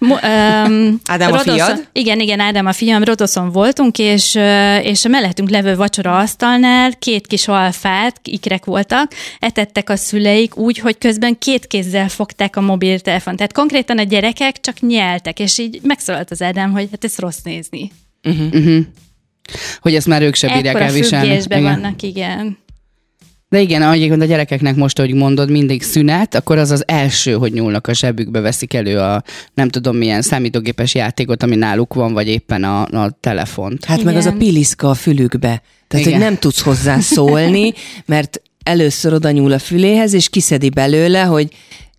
Ádám 1.12 1.32
a 1.32 1.38
fiad? 1.38 1.86
Igen, 1.92 2.20
igen, 2.20 2.40
Ádám 2.40 2.66
a 2.66 2.72
fiam, 2.72 3.04
Rodoszon 3.04 3.50
voltunk, 3.52 3.98
és, 3.98 4.34
és 4.82 5.04
a 5.04 5.08
mellettünk 5.08 5.50
levő 5.50 5.76
vacsora 5.76 6.18
asztalnál 6.18 6.92
két 6.98 7.26
kis 7.26 7.48
alfát, 7.48 8.20
ikrek 8.24 8.64
voltak, 8.64 9.12
etettek 9.38 9.90
a 9.90 9.96
szüleik 9.96 10.56
úgy, 10.56 10.78
hogy 10.78 10.98
közben 10.98 11.38
két 11.38 11.66
kézzel 11.66 12.08
fogták 12.08 12.56
a 12.56 12.60
mobiltelefon. 12.60 13.36
Tehát 13.36 13.52
konkrétan 13.52 13.98
a 13.98 14.02
gyerekek 14.02 14.60
csak 14.60 14.80
nyeltek, 14.80 15.38
és 15.38 15.58
így 15.58 15.80
megszólalt 15.82 16.30
az 16.30 16.42
Ádám, 16.42 16.72
hogy 16.72 16.88
hát 16.90 17.04
ez 17.04 17.18
rossz 17.18 17.40
néz 17.42 17.68
nézni. 17.72 17.92
Uh-huh. 18.22 18.54
Uh-huh. 18.54 18.84
Hogy 19.80 19.94
ezt 19.94 20.06
már 20.06 20.22
ők 20.22 20.34
se 20.34 20.52
bírják 20.54 20.80
elviselni. 20.80 21.40
igen. 21.44 21.62
vannak, 21.62 22.02
igen. 22.02 22.60
De 23.48 23.60
igen, 23.60 23.82
ahogy 23.82 24.10
a 24.10 24.24
gyerekeknek 24.24 24.76
most, 24.76 24.98
hogy 24.98 25.14
mondod, 25.14 25.50
mindig 25.50 25.82
szünet, 25.82 26.34
akkor 26.34 26.58
az 26.58 26.70
az 26.70 26.84
első, 26.86 27.32
hogy 27.32 27.52
nyúlnak 27.52 27.86
a 27.86 27.94
zsebükbe, 27.94 28.40
veszik 28.40 28.74
elő 28.74 28.98
a 28.98 29.22
nem 29.54 29.68
tudom 29.68 29.96
milyen 29.96 30.22
számítógépes 30.22 30.94
játékot, 30.94 31.42
ami 31.42 31.56
náluk 31.56 31.94
van, 31.94 32.12
vagy 32.12 32.28
éppen 32.28 32.64
a, 32.64 32.82
a 32.82 33.16
telefont. 33.20 33.84
Hát 33.84 33.98
igen. 33.98 34.12
meg 34.12 34.22
az 34.22 34.26
a 34.26 34.32
piliszka 34.32 34.90
a 34.90 34.94
fülükbe. 34.94 35.62
Tehát, 35.88 36.06
igen. 36.06 36.18
hogy 36.18 36.28
nem 36.28 36.38
tudsz 36.38 36.60
hozzá 36.60 37.00
szólni, 37.00 37.72
mert 38.06 38.42
először 38.62 39.12
oda 39.12 39.30
nyúl 39.30 39.52
a 39.52 39.58
füléhez, 39.58 40.12
és 40.12 40.28
kiszedi 40.28 40.68
belőle, 40.68 41.22
hogy 41.22 41.48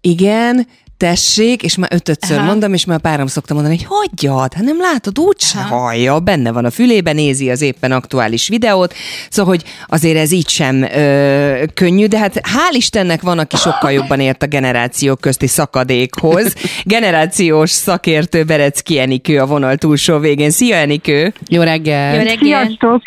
igen, 0.01 0.67
tessék, 1.03 1.63
és 1.63 1.77
már 1.77 1.89
ötötször 1.93 2.37
Aha. 2.37 2.45
mondom, 2.45 2.73
és 2.73 2.85
már 2.85 2.99
párom 2.99 3.27
szoktam 3.27 3.55
mondani, 3.55 3.77
hogy 3.77 3.87
hagyjad, 3.89 4.53
hát 4.53 4.63
nem 4.63 4.79
látod, 4.79 5.19
úgyse 5.19 5.61
hallja, 5.61 6.19
benne 6.19 6.51
van 6.51 6.65
a 6.65 6.71
fülében, 6.71 7.15
nézi 7.15 7.49
az 7.49 7.61
éppen 7.61 7.91
aktuális 7.91 8.47
videót, 8.47 8.93
szóval, 9.29 9.53
hogy 9.55 9.63
azért 9.87 10.17
ez 10.17 10.31
így 10.31 10.49
sem 10.49 10.81
ö, 10.81 11.63
könnyű, 11.73 12.05
de 12.05 12.17
hát 12.17 12.35
hál' 12.35 12.75
Istennek 12.75 13.21
van, 13.21 13.39
aki 13.39 13.55
sokkal 13.55 13.91
jobban 13.91 14.19
ért 14.19 14.43
a 14.43 14.47
generációk 14.47 15.21
közti 15.21 15.47
szakadékhoz. 15.47 16.55
Generációs 16.83 17.69
szakértő 17.69 18.43
Berecki 18.43 18.99
Enikő 18.99 19.39
a 19.39 19.45
vonal 19.45 19.75
túlsó 19.75 20.17
végén. 20.17 20.51
Szia 20.51 20.75
Enikő! 20.75 21.33
Jó 21.49 21.61
reggel! 21.61 22.13
Jó 22.15 22.23
reggel! 22.23 22.63
Sziasztok! 22.63 23.01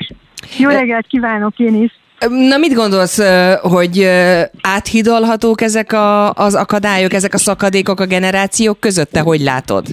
Jó 0.59 0.69
reggelt 0.69 1.07
kívánok 1.07 1.59
én 1.59 1.83
is! 1.83 1.93
Na 2.19 2.57
mit 2.57 2.75
gondolsz, 2.75 3.21
hogy 3.61 4.09
áthidalhatók 4.61 5.61
ezek 5.61 5.93
a, 5.93 6.33
az 6.33 6.55
akadályok, 6.55 7.13
ezek 7.13 7.35
a 7.35 7.39
szakadékok 7.39 8.01
a 8.01 8.07
generációk 8.07 8.81
között? 8.81 9.11
Te 9.11 9.21
hogy 9.21 9.41
látod? 9.41 9.87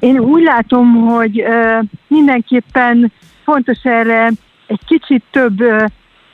Én 0.00 0.18
úgy 0.18 0.42
látom, 0.42 0.94
hogy 0.94 1.44
mindenképpen 2.08 3.12
fontos 3.44 3.78
erre 3.82 4.30
egy 4.66 4.80
kicsit 4.86 5.22
több 5.30 5.64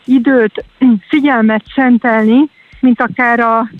időt, 0.04 0.64
figyelmet 1.10 1.62
szentelni, 1.74 2.48
mint 2.80 3.00
akár 3.00 3.40
a 3.40 3.70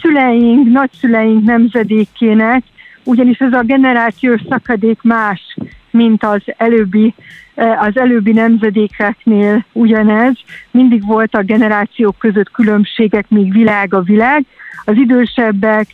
szüleink, 0.00 0.72
nagyszüleink 0.72 1.44
nemzedékének, 1.44 2.62
ugyanis 3.04 3.38
ez 3.38 3.52
a 3.52 3.62
generációs 3.62 4.40
szakadék 4.48 5.02
más, 5.02 5.56
mint 5.90 6.24
az 6.24 6.42
előbbi 6.56 7.14
az 7.58 7.98
előbbi 7.98 8.32
nemzedékeknél 8.32 9.64
ugyanez, 9.72 10.34
mindig 10.70 11.06
volt 11.06 11.34
a 11.34 11.42
generációk 11.42 12.18
között 12.18 12.50
különbségek, 12.50 13.28
még 13.28 13.52
világ 13.52 13.94
a 13.94 14.00
világ. 14.00 14.44
Az 14.84 14.96
idősebbek 14.96 15.86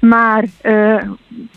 már 0.00 0.44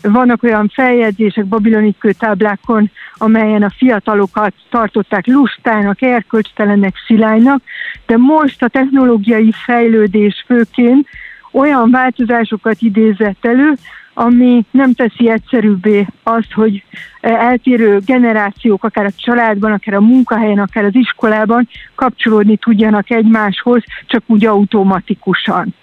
vannak 0.02 0.42
olyan 0.42 0.70
feljegyzések 0.74 1.44
babiloni 1.44 1.94
kőtáblákon, 1.98 2.90
amelyen 3.14 3.62
a 3.62 3.70
fiatalokat 3.70 4.52
tartották 4.70 5.26
lustának, 5.26 6.02
erkölcstelennek, 6.02 6.94
szilánynak, 7.06 7.62
de 8.06 8.16
most 8.16 8.62
a 8.62 8.68
technológiai 8.68 9.52
fejlődés 9.64 10.44
főként 10.46 11.08
olyan 11.54 11.90
változásokat 11.90 12.76
idézett 12.80 13.44
elő, 13.44 13.72
ami 14.14 14.64
nem 14.70 14.94
teszi 14.94 15.30
egyszerűbbé 15.30 16.06
azt, 16.22 16.52
hogy 16.52 16.82
eltérő 17.20 17.98
generációk, 18.06 18.84
akár 18.84 19.04
a 19.04 19.10
családban, 19.16 19.72
akár 19.72 19.94
a 19.94 20.00
munkahelyen, 20.00 20.58
akár 20.58 20.84
az 20.84 20.94
iskolában 20.94 21.68
kapcsolódni 21.94 22.56
tudjanak 22.56 23.10
egymáshoz, 23.10 23.82
csak 24.06 24.22
úgy 24.26 24.46
automatikusan. 24.46 25.74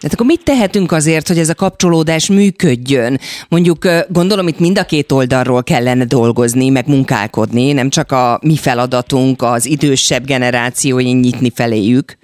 Tehát 0.00 0.14
akkor 0.14 0.26
mit 0.26 0.44
tehetünk 0.44 0.92
azért, 0.92 1.28
hogy 1.28 1.38
ez 1.38 1.48
a 1.48 1.54
kapcsolódás 1.54 2.28
működjön? 2.28 3.18
Mondjuk 3.48 3.78
gondolom 4.08 4.48
itt 4.48 4.58
mind 4.58 4.78
a 4.78 4.84
két 4.84 5.12
oldalról 5.12 5.62
kellene 5.62 6.04
dolgozni, 6.04 6.68
meg 6.68 6.88
munkálkodni, 6.88 7.72
nem 7.72 7.88
csak 7.88 8.12
a 8.12 8.38
mi 8.42 8.56
feladatunk 8.56 9.42
az 9.42 9.66
idősebb 9.66 10.24
generációin 10.24 11.16
nyitni 11.16 11.50
feléjük. 11.54 12.16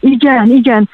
Igen, 0.00 0.50
igen. 0.50 0.88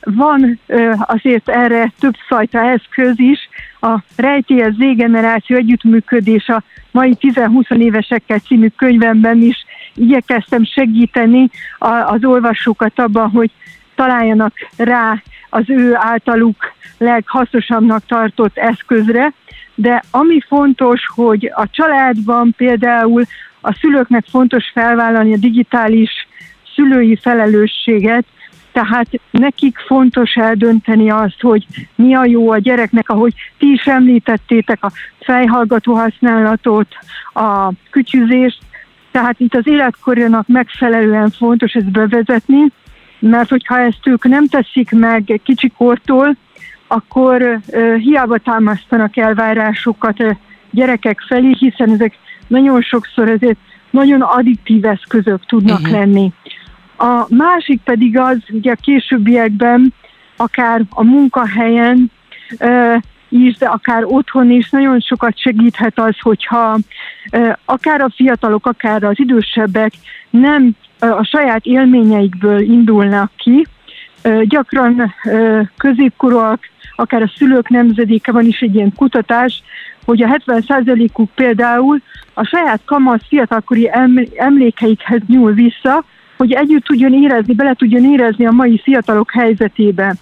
Van 0.00 0.58
azért 1.00 1.48
erre 1.48 1.92
több 2.00 2.14
fajta 2.28 2.58
eszköz 2.58 3.18
is. 3.18 3.48
A 3.80 3.98
rejtélyes 4.16 4.74
Z-generáció 4.74 5.56
együttműködés 5.56 6.48
a 6.48 6.62
mai 6.90 7.16
10-20 7.20 7.76
évesekkel 7.76 8.38
című 8.38 8.68
könyvemben 8.76 9.42
is 9.42 9.64
igyekeztem 9.94 10.64
segíteni 10.64 11.50
az 12.06 12.24
olvasókat 12.24 12.98
abban, 12.98 13.30
hogy 13.30 13.50
találjanak 13.94 14.52
rá 14.76 15.22
az 15.50 15.64
ő 15.66 15.94
általuk 15.94 16.72
leghasznosabbnak 16.98 18.06
tartott 18.06 18.58
eszközre, 18.58 19.32
de 19.74 20.02
ami 20.10 20.40
fontos, 20.46 21.00
hogy 21.14 21.52
a 21.54 21.70
családban 21.70 22.54
például 22.56 23.22
a 23.60 23.74
szülőknek 23.80 24.24
fontos 24.30 24.70
felvállalni 24.74 25.32
a 25.32 25.38
digitális 25.38 26.10
szülői 26.74 27.16
felelősséget, 27.16 28.24
tehát 28.72 29.06
nekik 29.30 29.78
fontos 29.78 30.34
eldönteni 30.34 31.10
azt, 31.10 31.40
hogy 31.40 31.66
mi 31.94 32.14
a 32.14 32.24
jó 32.24 32.50
a 32.50 32.58
gyereknek, 32.58 33.08
ahogy 33.08 33.34
ti 33.58 33.70
is 33.72 33.84
említettétek, 33.84 34.84
a 34.84 34.92
fejhallgató 35.20 35.94
használatot, 35.94 36.86
a 37.32 37.72
kütyüzést, 37.90 38.58
tehát 39.10 39.40
itt 39.40 39.54
az 39.54 39.66
életkorjának 39.66 40.46
megfelelően 40.48 41.30
fontos 41.30 41.72
ezt 41.72 41.90
bevezetni, 41.90 42.66
mert 43.18 43.48
hogyha 43.48 43.78
ezt 43.78 44.06
ők 44.06 44.24
nem 44.24 44.46
teszik 44.46 44.90
meg 44.90 45.40
kicsikortól, 45.44 46.36
akkor 46.86 47.58
hiába 47.98 48.38
támasztanak 48.38 49.16
elvárásokat 49.16 50.24
gyerekek 50.70 51.20
felé, 51.20 51.54
hiszen 51.58 51.90
ezek 51.90 52.18
nagyon 52.46 52.82
sokszor 52.82 53.28
ezért 53.28 53.58
nagyon 53.90 54.20
addiktív 54.20 54.84
eszközök 54.84 55.46
tudnak 55.46 55.80
uh-huh. 55.80 55.92
lenni. 55.92 56.32
A 56.96 57.26
másik 57.28 57.80
pedig 57.84 58.18
az, 58.18 58.38
ugye 58.48 58.72
a 58.72 58.76
későbbiekben, 58.82 59.94
akár 60.36 60.82
a 60.90 61.04
munkahelyen 61.04 62.10
is, 63.28 63.56
de 63.56 63.66
akár 63.66 64.04
otthon 64.04 64.50
is 64.50 64.70
nagyon 64.70 65.00
sokat 65.00 65.38
segíthet 65.38 65.98
az, 65.98 66.14
hogyha 66.20 66.78
akár 67.64 68.00
a 68.00 68.12
fiatalok, 68.14 68.66
akár 68.66 69.02
az 69.02 69.18
idősebbek 69.18 69.92
nem 70.30 70.70
a 70.98 71.24
saját 71.24 71.64
élményeikből 71.64 72.60
indulnak 72.60 73.30
ki, 73.36 73.66
gyakran 74.42 75.14
középkorúak, 75.76 76.60
akár 76.96 77.22
a 77.22 77.32
szülők 77.36 77.68
nemzedéke 77.68 78.32
van 78.32 78.46
is 78.46 78.60
egy 78.60 78.74
ilyen 78.74 78.92
kutatás, 78.96 79.62
hogy 80.04 80.22
a 80.22 80.40
70%-uk 80.46 81.30
például 81.34 82.00
a 82.34 82.44
saját 82.44 82.80
kamasz 82.84 83.22
fiatalkori 83.28 83.90
emlékeikhez 84.36 85.20
nyúl 85.26 85.52
vissza, 85.52 86.04
hogy 86.42 86.52
együtt 86.52 86.84
tudjon 86.84 87.12
érezni, 87.12 87.54
bele 87.54 87.74
tudjon 87.74 88.04
érezni 88.04 88.46
a 88.46 88.50
mai 88.50 88.80
fiatalok 88.82 89.30
helyzetébe. 89.30 90.14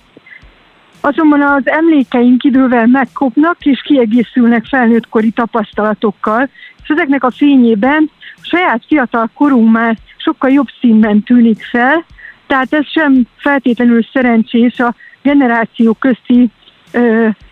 Azonban 1.01 1.43
az 1.43 1.63
emlékeink 1.65 2.45
idővel 2.45 2.87
megkopnak 2.87 3.57
és 3.65 3.83
kiegészülnek 3.83 4.65
felnőttkori 4.65 5.31
tapasztalatokkal, 5.31 6.49
és 6.83 6.89
ezeknek 6.89 7.25
a 7.25 7.31
fényében 7.31 8.11
a 8.37 8.41
saját 8.43 8.85
fiatal 8.87 9.31
korunk 9.35 9.71
már 9.71 9.97
sokkal 10.17 10.51
jobb 10.51 10.69
színben 10.81 11.23
tűnik 11.23 11.63
fel, 11.71 12.05
tehát 12.47 12.73
ez 12.73 12.87
sem 12.87 13.27
feltétlenül 13.37 14.07
szerencsés 14.13 14.79
a 14.79 14.95
generáció 15.23 15.93
közti 15.93 16.51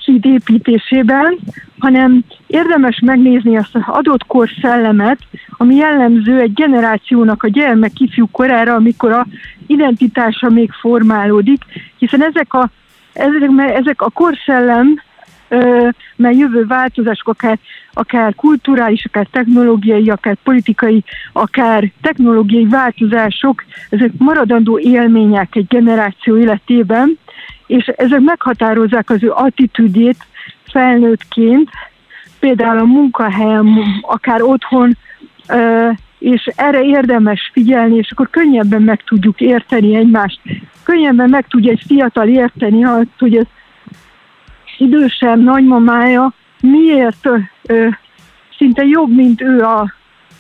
híd 0.05 0.25
építésében, 0.25 1.39
hanem 1.79 2.25
érdemes 2.47 3.01
megnézni 3.05 3.57
azt 3.57 3.75
az 3.75 3.83
adott 3.87 4.27
kor 4.27 4.49
szellemet, 4.61 5.19
ami 5.51 5.75
jellemző 5.75 6.41
egy 6.41 6.53
generációnak 6.53 7.43
a 7.43 7.49
gyermek 7.49 8.01
ifjú 8.01 8.29
korára, 8.31 8.75
amikor 8.75 9.13
a 9.13 9.27
identitása 9.67 10.49
még 10.49 10.71
formálódik, 10.73 11.65
hiszen 11.99 12.23
ezek 12.23 12.55
a, 12.55 12.71
ezek, 13.13 13.51
ezek 13.75 14.03
a 14.03 14.11
korszellem, 14.11 15.03
mert 16.17 16.37
jövő 16.37 16.67
változások, 16.67 17.29
akár, 17.29 17.59
akár 17.93 18.35
kulturális, 18.35 19.05
akár 19.05 19.27
technológiai, 19.31 20.11
akár 20.11 20.37
politikai, 20.43 21.05
akár 21.33 21.91
technológiai 22.03 22.67
változások, 22.67 23.65
ezek 23.91 24.11
maradandó 24.19 24.79
élmények 24.79 25.55
egy 25.57 25.67
generáció 25.67 26.39
életében, 26.39 27.19
és 27.69 27.87
ezek 27.87 28.21
meghatározzák 28.21 29.11
az 29.11 29.23
ő 29.23 29.31
attitűdjét 29.31 30.27
felnőttként, 30.65 31.71
például 32.39 32.79
a 32.79 32.85
munkahelyen, 32.85 33.79
akár 34.01 34.43
otthon, 34.43 34.97
és 36.19 36.51
erre 36.57 36.83
érdemes 36.83 37.51
figyelni, 37.53 37.97
és 37.97 38.11
akkor 38.11 38.31
könnyebben 38.31 38.83
meg 38.83 39.03
tudjuk 39.05 39.41
érteni 39.41 39.97
egymást. 39.97 40.41
Könnyebben 40.83 41.31
meg 41.31 41.47
tudja 41.47 41.71
egy 41.71 41.83
fiatal 41.87 42.29
érteni 42.29 42.85
azt, 42.85 43.09
hogy 43.19 43.37
az 43.37 43.47
idősebb 44.79 45.43
nagymamája 45.43 46.33
miért 46.61 47.29
ö, 47.63 47.89
szinte 48.57 48.85
jobb, 48.85 49.15
mint 49.15 49.43
ő 49.43 49.61
a 49.61 49.93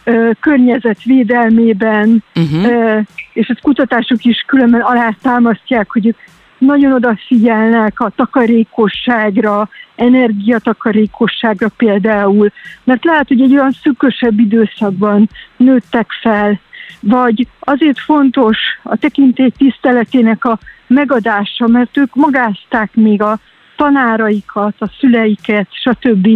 ö, 0.04 0.30
környezetvédelmében, 0.40 2.24
uh-huh. 2.34 2.64
ö, 2.64 2.98
és 3.32 3.46
ezt 3.46 3.60
kutatások 3.60 4.24
is 4.24 4.44
különben 4.46 4.80
alá 4.80 5.14
támasztják, 5.22 5.90
hogy 5.90 6.14
nagyon 6.58 6.92
odafigyelnek 6.92 8.00
a 8.00 8.12
takarékosságra, 8.16 9.68
energiatakarékosságra 9.94 11.68
például, 11.76 12.52
mert 12.84 13.04
lehet, 13.04 13.28
hogy 13.28 13.40
egy 13.40 13.52
olyan 13.52 13.72
szükösebb 13.82 14.38
időszakban 14.38 15.28
nőttek 15.56 16.10
fel, 16.20 16.60
vagy 17.00 17.46
azért 17.58 17.98
fontos 17.98 18.58
a 18.82 18.96
tekintély 18.96 19.52
tiszteletének 19.56 20.44
a 20.44 20.58
megadása, 20.86 21.66
mert 21.66 21.96
ők 21.96 22.14
magázták 22.14 22.94
még 22.94 23.22
a 23.22 23.38
tanáraikat, 23.76 24.74
a 24.78 24.90
szüleiket, 24.98 25.66
stb. 25.70 26.28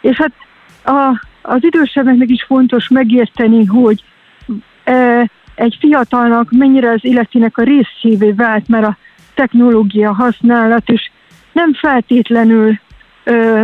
És 0.00 0.16
hát 0.16 0.32
a, 0.84 1.20
az 1.42 1.64
idősebbeknek 1.64 2.28
is 2.28 2.44
fontos 2.44 2.88
megérteni, 2.88 3.64
hogy 3.64 4.02
e, 4.84 5.30
egy 5.54 5.76
fiatalnak 5.80 6.50
mennyire 6.50 6.90
az 6.90 7.04
életének 7.04 7.58
a 7.58 7.62
részévé 7.62 8.30
vált, 8.30 8.68
mert 8.68 8.86
a 8.86 8.96
technológia 9.36 10.12
használat, 10.12 10.88
és 10.88 11.10
nem 11.52 11.74
feltétlenül 11.74 12.78
ö, 13.24 13.62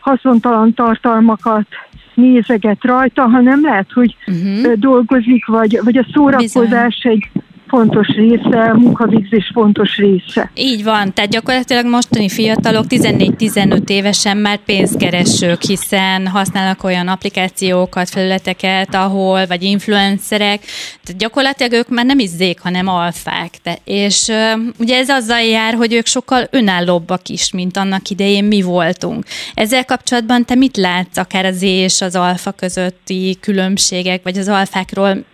haszontalan 0.00 0.74
tartalmakat 0.74 1.66
nézeget 2.14 2.84
rajta, 2.84 3.22
hanem 3.22 3.60
lehet, 3.62 3.92
hogy 3.92 4.16
uh-huh. 4.26 4.72
dolgozik, 4.72 5.46
vagy, 5.46 5.80
vagy 5.84 5.96
a 5.96 6.06
szórakozás 6.12 7.00
Bizony. 7.02 7.12
egy 7.12 7.42
fontos 7.70 8.06
része, 8.06 8.60
a 8.60 8.78
munkavégzés 8.78 9.50
fontos 9.52 9.96
része. 9.96 10.50
Így 10.54 10.84
van, 10.84 11.12
tehát 11.12 11.30
gyakorlatilag 11.30 11.86
mostani 11.86 12.28
fiatalok 12.28 12.84
14-15 12.88 13.88
évesen 13.88 14.36
már 14.36 14.58
pénzkeresők, 14.58 15.62
hiszen 15.62 16.26
használnak 16.26 16.84
olyan 16.84 17.08
applikációkat, 17.08 18.08
felületeket, 18.08 18.94
ahol, 18.94 19.46
vagy 19.46 19.62
influencerek, 19.62 20.60
tehát 21.04 21.20
gyakorlatilag 21.20 21.72
ők 21.72 21.88
már 21.88 22.04
nem 22.04 22.18
is 22.18 22.28
zék, 22.28 22.60
hanem 22.60 22.88
alfák. 22.88 23.50
De, 23.62 23.78
és 23.84 24.32
ugye 24.78 24.96
ez 24.96 25.08
azzal 25.08 25.40
jár, 25.40 25.74
hogy 25.74 25.92
ők 25.92 26.06
sokkal 26.06 26.46
önállóbbak 26.50 27.28
is, 27.28 27.52
mint 27.52 27.76
annak 27.76 28.08
idején 28.08 28.44
mi 28.44 28.62
voltunk. 28.62 29.24
Ezzel 29.54 29.84
kapcsolatban 29.84 30.44
te 30.44 30.54
mit 30.54 30.76
látsz 30.76 31.16
akár 31.16 31.44
az 31.44 31.62
és 31.62 32.00
az 32.00 32.16
alfa 32.16 32.50
közötti 32.50 33.36
különbségek, 33.40 34.22
vagy 34.22 34.38
az 34.38 34.48
alfákról 34.48 35.24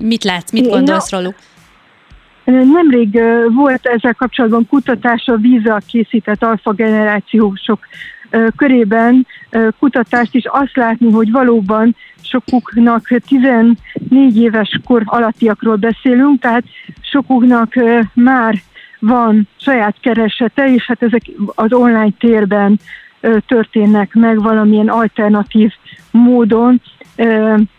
mit 0.00 0.24
látsz, 0.24 0.52
mit 0.52 0.68
gondolsz 0.68 1.10
róluk? 1.10 1.34
Nemrég 2.50 3.20
volt 3.54 3.86
ezzel 3.86 4.14
kapcsolatban 4.14 4.66
kutatás 4.66 5.26
a 5.26 5.36
víza 5.36 5.80
készített 5.86 6.42
alfa 6.42 6.72
generációsok 6.72 7.78
körében 8.56 9.26
kutatást 9.78 10.34
is 10.34 10.44
azt 10.46 10.76
látni, 10.76 11.10
hogy 11.10 11.30
valóban 11.30 11.96
sokuknak 12.22 13.08
14 13.26 13.76
éves 14.36 14.80
kor 14.84 15.02
alattiakról 15.04 15.76
beszélünk, 15.76 16.40
tehát 16.40 16.64
sokuknak 17.00 17.72
már 18.14 18.54
van 18.98 19.48
saját 19.56 19.96
keresete, 20.00 20.72
és 20.72 20.86
hát 20.86 21.02
ezek 21.02 21.22
az 21.54 21.72
online 21.72 22.10
térben 22.18 22.78
történnek 23.46 24.14
meg 24.14 24.42
valamilyen 24.42 24.88
alternatív 24.88 25.72
módon, 26.10 26.80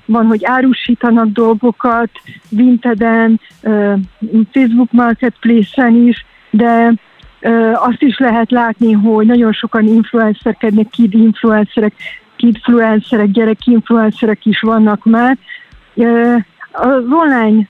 van, 0.05 0.25
hogy 0.25 0.45
árusítanak 0.45 1.27
dolgokat, 1.27 2.09
Vinteden, 2.49 3.39
Facebook 4.51 4.91
Marketplace-en 4.91 5.95
is, 6.07 6.25
de 6.49 6.93
azt 7.73 8.01
is 8.01 8.17
lehet 8.17 8.51
látni, 8.51 8.91
hogy 8.91 9.25
nagyon 9.25 9.51
sokan 9.51 9.87
influencerkednek, 9.87 10.89
kid 10.89 11.13
influencerek, 11.13 11.93
kidfluencerek, 12.35 13.31
gyerek 13.31 13.65
influencerek 13.65 14.45
is 14.45 14.59
vannak 14.59 15.05
már. 15.05 15.37
Az 16.71 17.03
online 17.09 17.67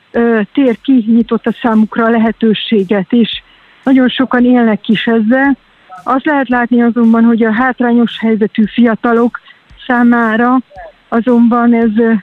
tér 0.54 0.78
kinyitotta 0.82 1.52
számukra 1.62 2.06
a 2.06 2.10
lehetőséget, 2.10 3.14
és 3.14 3.42
nagyon 3.84 4.08
sokan 4.08 4.46
élnek 4.46 4.88
is 4.88 5.08
ezzel. 5.08 5.58
Azt 6.04 6.26
lehet 6.26 6.50
látni 6.50 6.82
azonban, 6.82 7.24
hogy 7.24 7.44
a 7.44 7.54
hátrányos 7.54 8.20
helyzetű 8.20 8.64
fiatalok 8.66 9.40
számára 9.90 10.60
azonban 11.08 11.74
ez, 11.74 12.20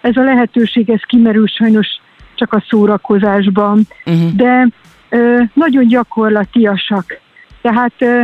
ez 0.00 0.16
a 0.16 0.22
lehetőség, 0.22 0.90
ez 0.90 1.00
kimerül 1.06 1.46
sajnos 1.46 1.86
csak 2.34 2.52
a 2.52 2.64
szórakozásban, 2.68 3.86
uh-huh. 4.06 4.32
de 4.32 4.68
ö, 5.08 5.42
nagyon 5.52 5.86
gyakorlatiasak. 5.86 7.20
Tehát 7.62 7.92
ö, 7.98 8.22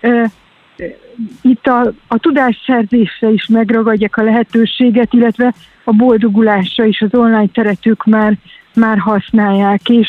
ö, 0.00 0.24
itt 1.42 1.66
a, 1.66 1.92
a 2.08 2.18
tudásszerzésre 2.18 3.28
is 3.28 3.46
megragadják 3.46 4.16
a 4.16 4.22
lehetőséget, 4.22 5.12
illetve 5.12 5.54
a 5.84 5.92
boldogulásra 5.92 6.84
is 6.84 7.00
az 7.00 7.14
online 7.14 7.48
teretők 7.52 8.04
már, 8.04 8.36
már 8.74 8.98
használják, 8.98 9.88
és 9.88 10.08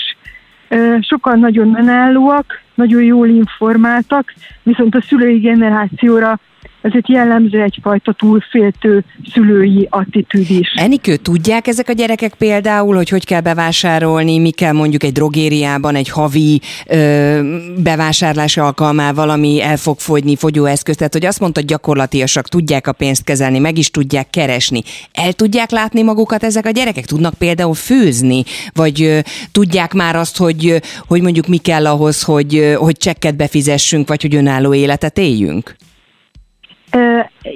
ö, 0.68 0.98
sokan 1.02 1.40
nagyon 1.40 1.76
önállóak, 1.80 2.64
nagyon 2.76 3.04
jól 3.04 3.28
informáltak, 3.28 4.34
viszont 4.64 4.96
a 4.96 5.02
szülői 5.02 5.40
generációra 5.40 6.40
ezért 6.86 7.10
jellemző 7.10 7.62
egyfajta 7.62 8.12
túlféltő 8.12 9.04
szülői 9.32 9.88
attitűd 9.90 10.50
is. 10.50 10.74
Enikő, 10.76 11.16
tudják 11.16 11.68
ezek 11.68 11.90
a 11.90 11.94
gyerekek 11.94 12.34
például, 12.34 12.96
hogy 12.96 13.10
hogy 13.10 13.26
kell 13.26 13.42
bevásárolni, 13.42 14.40
mi 14.40 14.50
kell 14.50 14.72
mondjuk 14.72 15.04
egy 15.04 15.12
drogériában, 15.12 15.96
egy 15.96 16.10
havi 16.10 16.62
ö, 16.88 17.40
bevásárlási 17.84 18.60
alkalmával, 18.60 19.30
ami 19.30 19.62
el 19.62 19.78
fog 19.78 20.00
fogyni, 20.00 20.36
fogyóeszköz, 20.36 20.96
tehát 20.96 21.14
hogy 21.14 21.26
azt 21.26 21.40
mondta, 21.40 21.62
gyakorlatiasak, 21.62 22.48
tudják 22.48 22.88
a 22.88 22.92
pénzt 22.92 23.24
kezelni, 23.24 23.60
meg 23.60 23.78
is 23.78 23.92
tudják 23.92 24.30
keresni. 24.30 24.82
El 25.14 25.34
tudják 25.34 25.72
látni 25.72 26.04
magukat 26.04 26.44
ezek 26.44 26.66
a 26.66 26.70
gyerekek? 26.70 27.06
Tudnak 27.06 27.34
például 27.34 27.74
főzni, 27.74 28.44
vagy 28.74 29.02
ö, 29.04 29.20
tudják 29.52 29.94
már 29.94 30.16
azt, 30.16 30.38
hogy, 30.38 30.82
hogy 31.08 31.22
mondjuk 31.22 31.48
mi 31.48 31.58
kell 31.58 31.88
ahhoz, 31.88 32.24
hogy, 32.24 32.56
hogy 32.74 32.98
csekket 32.98 33.36
befizessünk, 33.36 34.08
vagy 34.08 34.22
hogy 34.22 34.36
önálló 34.36 34.74
életet 34.74 35.18
éljünk? 35.18 35.76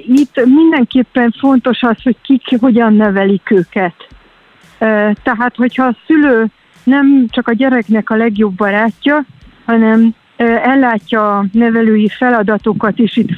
Itt 0.08 0.44
mindenképpen 0.44 1.34
fontos 1.38 1.82
az, 1.82 2.02
hogy 2.02 2.16
kik 2.22 2.60
hogyan 2.60 2.94
nevelik 2.94 3.50
őket. 3.50 3.94
Tehát, 5.22 5.56
hogyha 5.56 5.84
a 5.84 5.96
szülő 6.06 6.46
nem 6.84 7.26
csak 7.28 7.48
a 7.48 7.52
gyereknek 7.52 8.10
a 8.10 8.16
legjobb 8.16 8.54
barátja, 8.54 9.24
hanem 9.64 10.14
ellátja 10.62 11.38
a 11.38 11.44
nevelői 11.52 12.08
feladatokat, 12.08 12.98
és 12.98 13.16
itt 13.16 13.28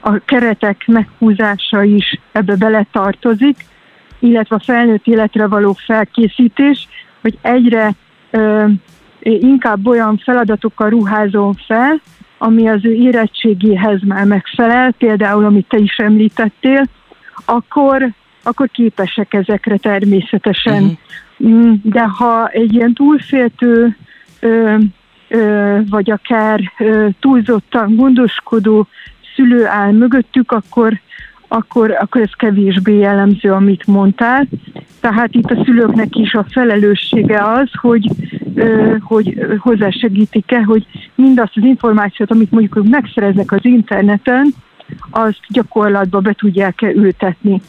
a 0.00 0.18
keretek 0.24 0.86
meghúzása 0.86 1.82
is 1.82 2.20
ebbe 2.32 2.56
beletartozik, 2.56 3.64
illetve 4.18 4.56
a 4.56 4.62
felnőtt 4.64 5.06
életre 5.06 5.46
való 5.46 5.72
felkészítés, 5.72 6.88
hogy 7.20 7.38
egyre 7.42 7.94
inkább 9.20 9.86
olyan 9.86 10.16
feladatokkal 10.24 10.90
ruházom 10.90 11.52
fel, 11.66 12.00
ami 12.38 12.68
az 12.68 12.84
ő 12.84 12.92
érettségéhez 12.92 14.00
már 14.02 14.24
megfelel, 14.24 14.92
például 14.92 15.44
amit 15.44 15.68
te 15.68 15.78
is 15.78 15.96
említettél, 15.96 16.88
akkor, 17.44 18.08
akkor 18.42 18.68
képesek 18.68 19.34
ezekre 19.34 19.76
természetesen. 19.76 20.82
Uh-huh. 20.82 21.74
De 21.82 22.02
ha 22.02 22.48
egy 22.48 22.74
ilyen 22.74 22.94
túlféltő, 22.94 23.96
ö, 24.40 24.76
ö, 25.28 25.78
vagy 25.90 26.10
akár 26.10 26.60
ö, 26.78 27.08
túlzottan 27.20 27.96
gondoskodó 27.96 28.86
szülő 29.34 29.66
áll 29.66 29.92
mögöttük, 29.92 30.52
akkor, 30.52 31.00
akkor, 31.48 31.96
akkor 32.00 32.20
ez 32.20 32.32
kevésbé 32.36 32.98
jellemző, 32.98 33.52
amit 33.52 33.86
mondtál. 33.86 34.46
Tehát 35.00 35.34
itt 35.34 35.50
a 35.50 35.62
szülőknek 35.64 36.16
is 36.16 36.34
a 36.34 36.46
felelőssége 36.50 37.42
az, 37.44 37.68
hogy 37.72 38.10
hogy 39.00 39.56
hozzásegítik-e, 39.58 40.62
hogy 40.62 40.86
mindazt 41.14 41.56
az 41.56 41.64
információt, 41.64 42.30
amit 42.30 42.50
mondjuk 42.50 42.76
ők 42.76 42.88
megszereznek 42.88 43.52
az 43.52 43.64
interneten, 43.64 44.54
azt 45.10 45.40
gyakorlatba 45.48 46.20
be 46.20 46.32
tudják-e 46.32 46.90
ültetni. 46.90 47.60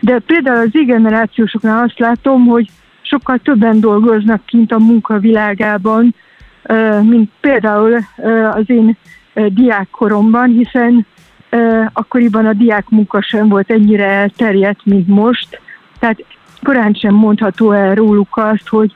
De 0.00 0.18
például 0.18 0.58
az 0.58 0.86
generációsoknál 0.86 1.84
azt 1.84 1.98
látom, 1.98 2.46
hogy 2.46 2.68
sokkal 3.02 3.38
többen 3.38 3.80
dolgoznak 3.80 4.44
kint 4.44 4.72
a 4.72 4.78
munkavilágában, 4.78 6.14
mint 7.02 7.30
például 7.40 7.98
az 8.50 8.64
én 8.66 8.96
diákkoromban, 9.48 10.48
hiszen 10.48 11.06
akkoriban 11.92 12.46
a 12.46 12.52
diák 12.52 12.88
munka 12.88 13.22
sem 13.22 13.48
volt 13.48 13.70
ennyire 13.70 14.06
elterjedt, 14.06 14.84
mint 14.84 15.08
most. 15.08 15.60
Tehát 15.98 16.24
korán 16.62 16.94
sem 16.94 17.14
mondható 17.14 17.72
el 17.72 17.94
róluk 17.94 18.36
azt, 18.36 18.68
hogy 18.68 18.94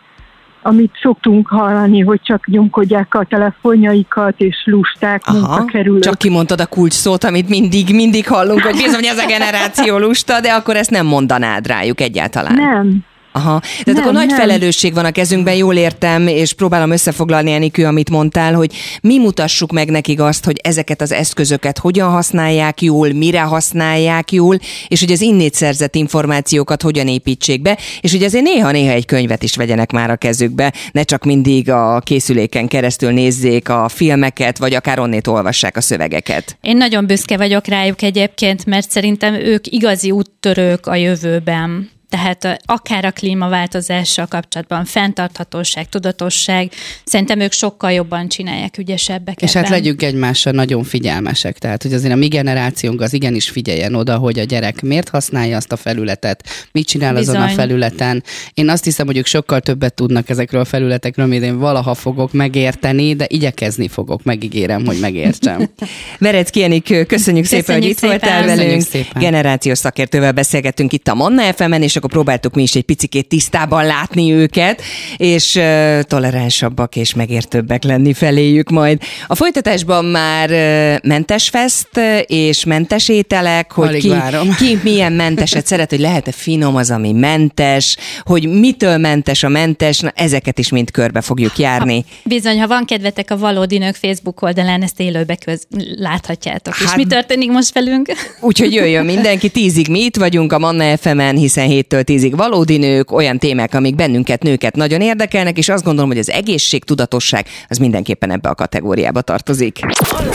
amit 0.63 0.91
szoktunk 1.03 1.49
hallani, 1.49 2.01
hogy 2.01 2.21
csak 2.23 2.47
nyomkodják 2.47 3.15
a 3.15 3.25
telefonjaikat, 3.25 4.35
és 4.37 4.57
lusták, 4.65 5.27
munkakerülők. 5.27 6.03
csak 6.03 6.19
kimondtad 6.19 6.61
a 6.61 6.67
kulcs 6.67 6.93
szót, 6.93 7.25
amit 7.25 7.49
mindig, 7.49 7.95
mindig 7.95 8.29
hallunk, 8.29 8.61
hogy 8.61 8.77
bizony 8.77 9.07
ez 9.07 9.19
a 9.19 9.27
generáció 9.27 9.99
lusta, 9.99 10.41
de 10.41 10.53
akkor 10.53 10.77
ezt 10.77 10.91
nem 10.91 11.07
mondanád 11.07 11.67
rájuk 11.67 12.01
egyáltalán. 12.01 12.55
Nem, 12.55 13.05
Aha. 13.33 13.61
Tehát 13.61 13.85
Nem, 13.85 13.97
akkor 13.97 14.13
nagy 14.13 14.27
nem. 14.27 14.39
felelősség 14.39 14.95
van 14.95 15.05
a 15.05 15.11
kezünkben, 15.11 15.55
jól 15.55 15.75
értem, 15.75 16.27
és 16.27 16.53
próbálom 16.53 16.91
összefoglalni, 16.91 17.53
Enikő, 17.53 17.85
amit 17.85 18.11
mondtál, 18.11 18.55
hogy 18.55 18.73
mi 19.03 19.19
mutassuk 19.19 19.73
meg 19.73 19.91
nekik 19.91 20.21
azt, 20.21 20.45
hogy 20.45 20.61
ezeket 20.63 21.01
az 21.01 21.13
eszközöket 21.13 21.79
hogyan 21.79 22.11
használják 22.11 22.83
jól, 22.83 23.13
mire 23.13 23.41
használják 23.41 24.33
jól, 24.33 24.59
és 24.89 25.01
hogy 25.01 25.13
az 25.13 25.21
innét 25.21 25.55
szerzett 25.55 25.95
információkat 25.95 26.83
hogyan 26.83 27.09
építsék 27.09 27.63
be, 27.63 27.79
és 28.01 28.13
hogy 28.13 28.23
azért 28.23 28.45
néha-néha 28.45 28.93
egy 28.93 29.07
könyvet 29.07 29.43
is 29.43 29.57
vegyenek 29.57 29.93
már 29.93 30.11
a 30.11 30.17
kezükbe, 30.17 30.73
ne 30.93 31.03
csak 31.03 31.25
mindig 31.25 31.71
a 31.71 32.01
készüléken 32.05 32.69
keresztül 32.69 33.11
nézzék 33.11 33.69
a 33.69 33.89
filmeket, 33.89 34.59
vagy 34.59 34.75
akár 34.75 34.99
onnét 34.99 35.27
olvassák 35.27 35.77
a 35.77 35.81
szövegeket. 35.81 36.57
Én 36.61 36.77
nagyon 36.77 37.07
büszke 37.07 37.37
vagyok 37.37 37.67
rájuk 37.67 38.03
egyébként, 38.03 38.67
mert 38.67 38.91
szerintem 38.91 39.35
ők 39.35 39.67
igazi 39.67 40.11
úttörők 40.11 40.87
a 40.87 40.95
jövőben. 40.95 41.91
Tehát 42.11 42.63
akár 42.65 43.05
a 43.05 43.11
klímaváltozással 43.11 44.27
kapcsolatban, 44.27 44.85
fenntarthatóság, 44.85 45.89
tudatosság, 45.89 46.73
szerintem 47.05 47.41
ők 47.41 47.53
sokkal 47.53 47.93
jobban 47.93 48.29
csinálják, 48.29 48.79
ügyesebbek 48.79 49.43
És 49.43 49.53
hát 49.53 49.65
ebben. 49.65 49.79
legyünk 49.79 50.03
egymással 50.03 50.53
nagyon 50.53 50.85
figyelmesek. 50.85 51.59
Tehát, 51.59 51.83
hogy 51.83 51.93
azért 51.93 52.13
a 52.13 52.17
mi 52.17 52.27
generációnk 52.29 53.01
az 53.01 53.13
igenis 53.13 53.49
figyeljen 53.51 53.95
oda, 53.95 54.17
hogy 54.17 54.39
a 54.39 54.45
gyerek 54.45 54.83
miért 54.83 55.09
használja 55.09 55.57
azt 55.57 55.73
a 55.73 55.77
felületet, 55.77 56.49
mit 56.73 56.87
csinál 56.87 57.17
azon 57.17 57.37
a 57.37 57.39
Bizony. 57.41 57.57
felületen. 57.57 58.23
Én 58.55 58.69
azt 58.69 58.85
hiszem, 58.85 59.07
hogy 59.07 59.17
ők 59.17 59.27
sokkal 59.27 59.61
többet 59.61 59.95
tudnak 59.95 60.29
ezekről 60.29 60.61
a 60.61 60.65
felületekről, 60.65 61.27
mint 61.27 61.43
én 61.43 61.59
valaha 61.59 61.95
fogok 61.95 62.33
megérteni, 62.33 63.15
de 63.15 63.25
igyekezni 63.29 63.89
fogok, 63.89 64.23
megígérem, 64.23 64.87
hogy 64.87 64.99
megértsem. 65.01 65.71
Verecki 66.19 66.63
Enikő, 66.63 67.05
köszönjük 67.05 67.45
szépen, 67.45 67.75
hogy 67.75 67.85
Köszönjük 67.95 67.97
itt 67.97 68.21
voltál 68.21 68.41
szépen. 68.41 68.57
velünk. 68.57 68.79
Köszönjük 68.85 69.07
szépen. 69.07 69.23
Generációs 69.23 69.79
szakértővel 69.79 70.33
beszélgettünk 70.33 70.93
itt 70.93 71.09
a 71.09 71.15
Manna 71.15 71.43
fm 71.53 71.73
és 71.73 71.97
akkor 72.01 72.11
próbáltuk 72.11 72.55
mi 72.55 72.63
is 72.63 72.75
egy 72.75 72.83
picikét 72.83 73.29
tisztában 73.29 73.87
látni 73.87 74.33
őket, 74.33 74.83
és 75.17 75.55
uh, 75.55 76.01
toleránsabbak 76.03 76.97
és 76.97 77.15
megértőbbek 77.15 77.85
lenni 77.85 78.13
feléjük 78.13 78.71
majd. 78.71 79.03
A 79.27 79.35
folytatásban 79.35 80.05
már 80.05 80.51
uh, 80.51 81.09
mentes 81.09 81.49
fest 81.49 81.89
és 82.27 82.65
mentes 82.65 83.09
ételek, 83.09 83.73
hogy 83.73 83.89
Alig 83.89 84.01
ki, 84.01 84.09
várom. 84.09 84.55
ki 84.55 84.79
milyen 84.83 85.13
menteset 85.13 85.67
szeret, 85.67 85.91
hogy 85.91 86.01
lehet-e 86.01 86.33
finom 86.33 86.77
az, 86.77 86.91
ami 86.91 87.13
mentes, 87.13 87.97
hogy 88.23 88.49
mitől 88.49 88.97
mentes 88.97 89.43
a 89.43 89.49
mentes, 89.49 89.99
na 89.99 90.13
ezeket 90.15 90.59
is 90.59 90.71
mind 90.71 90.91
körbe 90.91 91.21
fogjuk 91.21 91.59
járni. 91.59 92.05
Bizony, 92.25 92.61
ha 92.61 92.67
van 92.67 92.85
kedvetek 92.85 93.31
a 93.31 93.39
Valódi 93.39 93.79
Nők 93.79 93.95
Facebook 93.95 94.43
oldalán, 94.43 94.83
ezt 94.83 95.01
élőbe 95.01 95.37
köz 95.45 95.67
láthatjátok. 95.97 96.75
Hát, 96.75 96.89
és 96.89 96.95
mi 96.95 97.07
történik 97.07 97.51
most 97.51 97.75
velünk? 97.75 98.13
Úgyhogy 98.41 98.73
jöjjön 98.73 99.05
mindenki, 99.05 99.49
tízig 99.49 99.89
mi 99.89 100.01
itt 100.01 100.17
vagyunk 100.17 100.53
a 100.53 100.59
Manna 100.59 100.97
FM-en, 100.97 101.37
hiszen 101.37 101.67
héttől 101.91 102.15
tízig 102.15 102.37
valódi 102.37 102.77
nők, 102.77 103.13
olyan 103.13 103.39
témák, 103.39 103.75
amik 103.75 103.95
bennünket 103.95 104.43
nőket 104.43 104.77
nagyon 104.77 105.01
érdekelnek, 105.01 105.59
és 105.59 105.69
azt 105.69 105.85
gondolom, 105.85 106.11
hogy 106.11 106.19
az 106.19 106.31
egészség, 106.31 106.85
tudatosság 106.85 107.47
az 107.69 107.79
mindenképpen 107.79 108.31
ebbe 108.31 108.49
a 108.49 108.55
kategóriába 108.55 109.21
tartozik. 109.21 109.79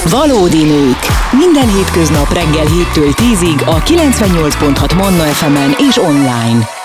Valódi 0.09 0.63
nők. 0.63 0.99
Minden 1.31 1.75
hétköznap 1.75 2.33
reggel 2.33 2.65
7-től 2.65 3.11
10-ig 3.15 3.65
a 3.65 3.83
98.6 3.83 4.95
Manna 4.95 5.23
FM-en 5.23 5.75
és 5.89 5.97
online. 5.97 6.84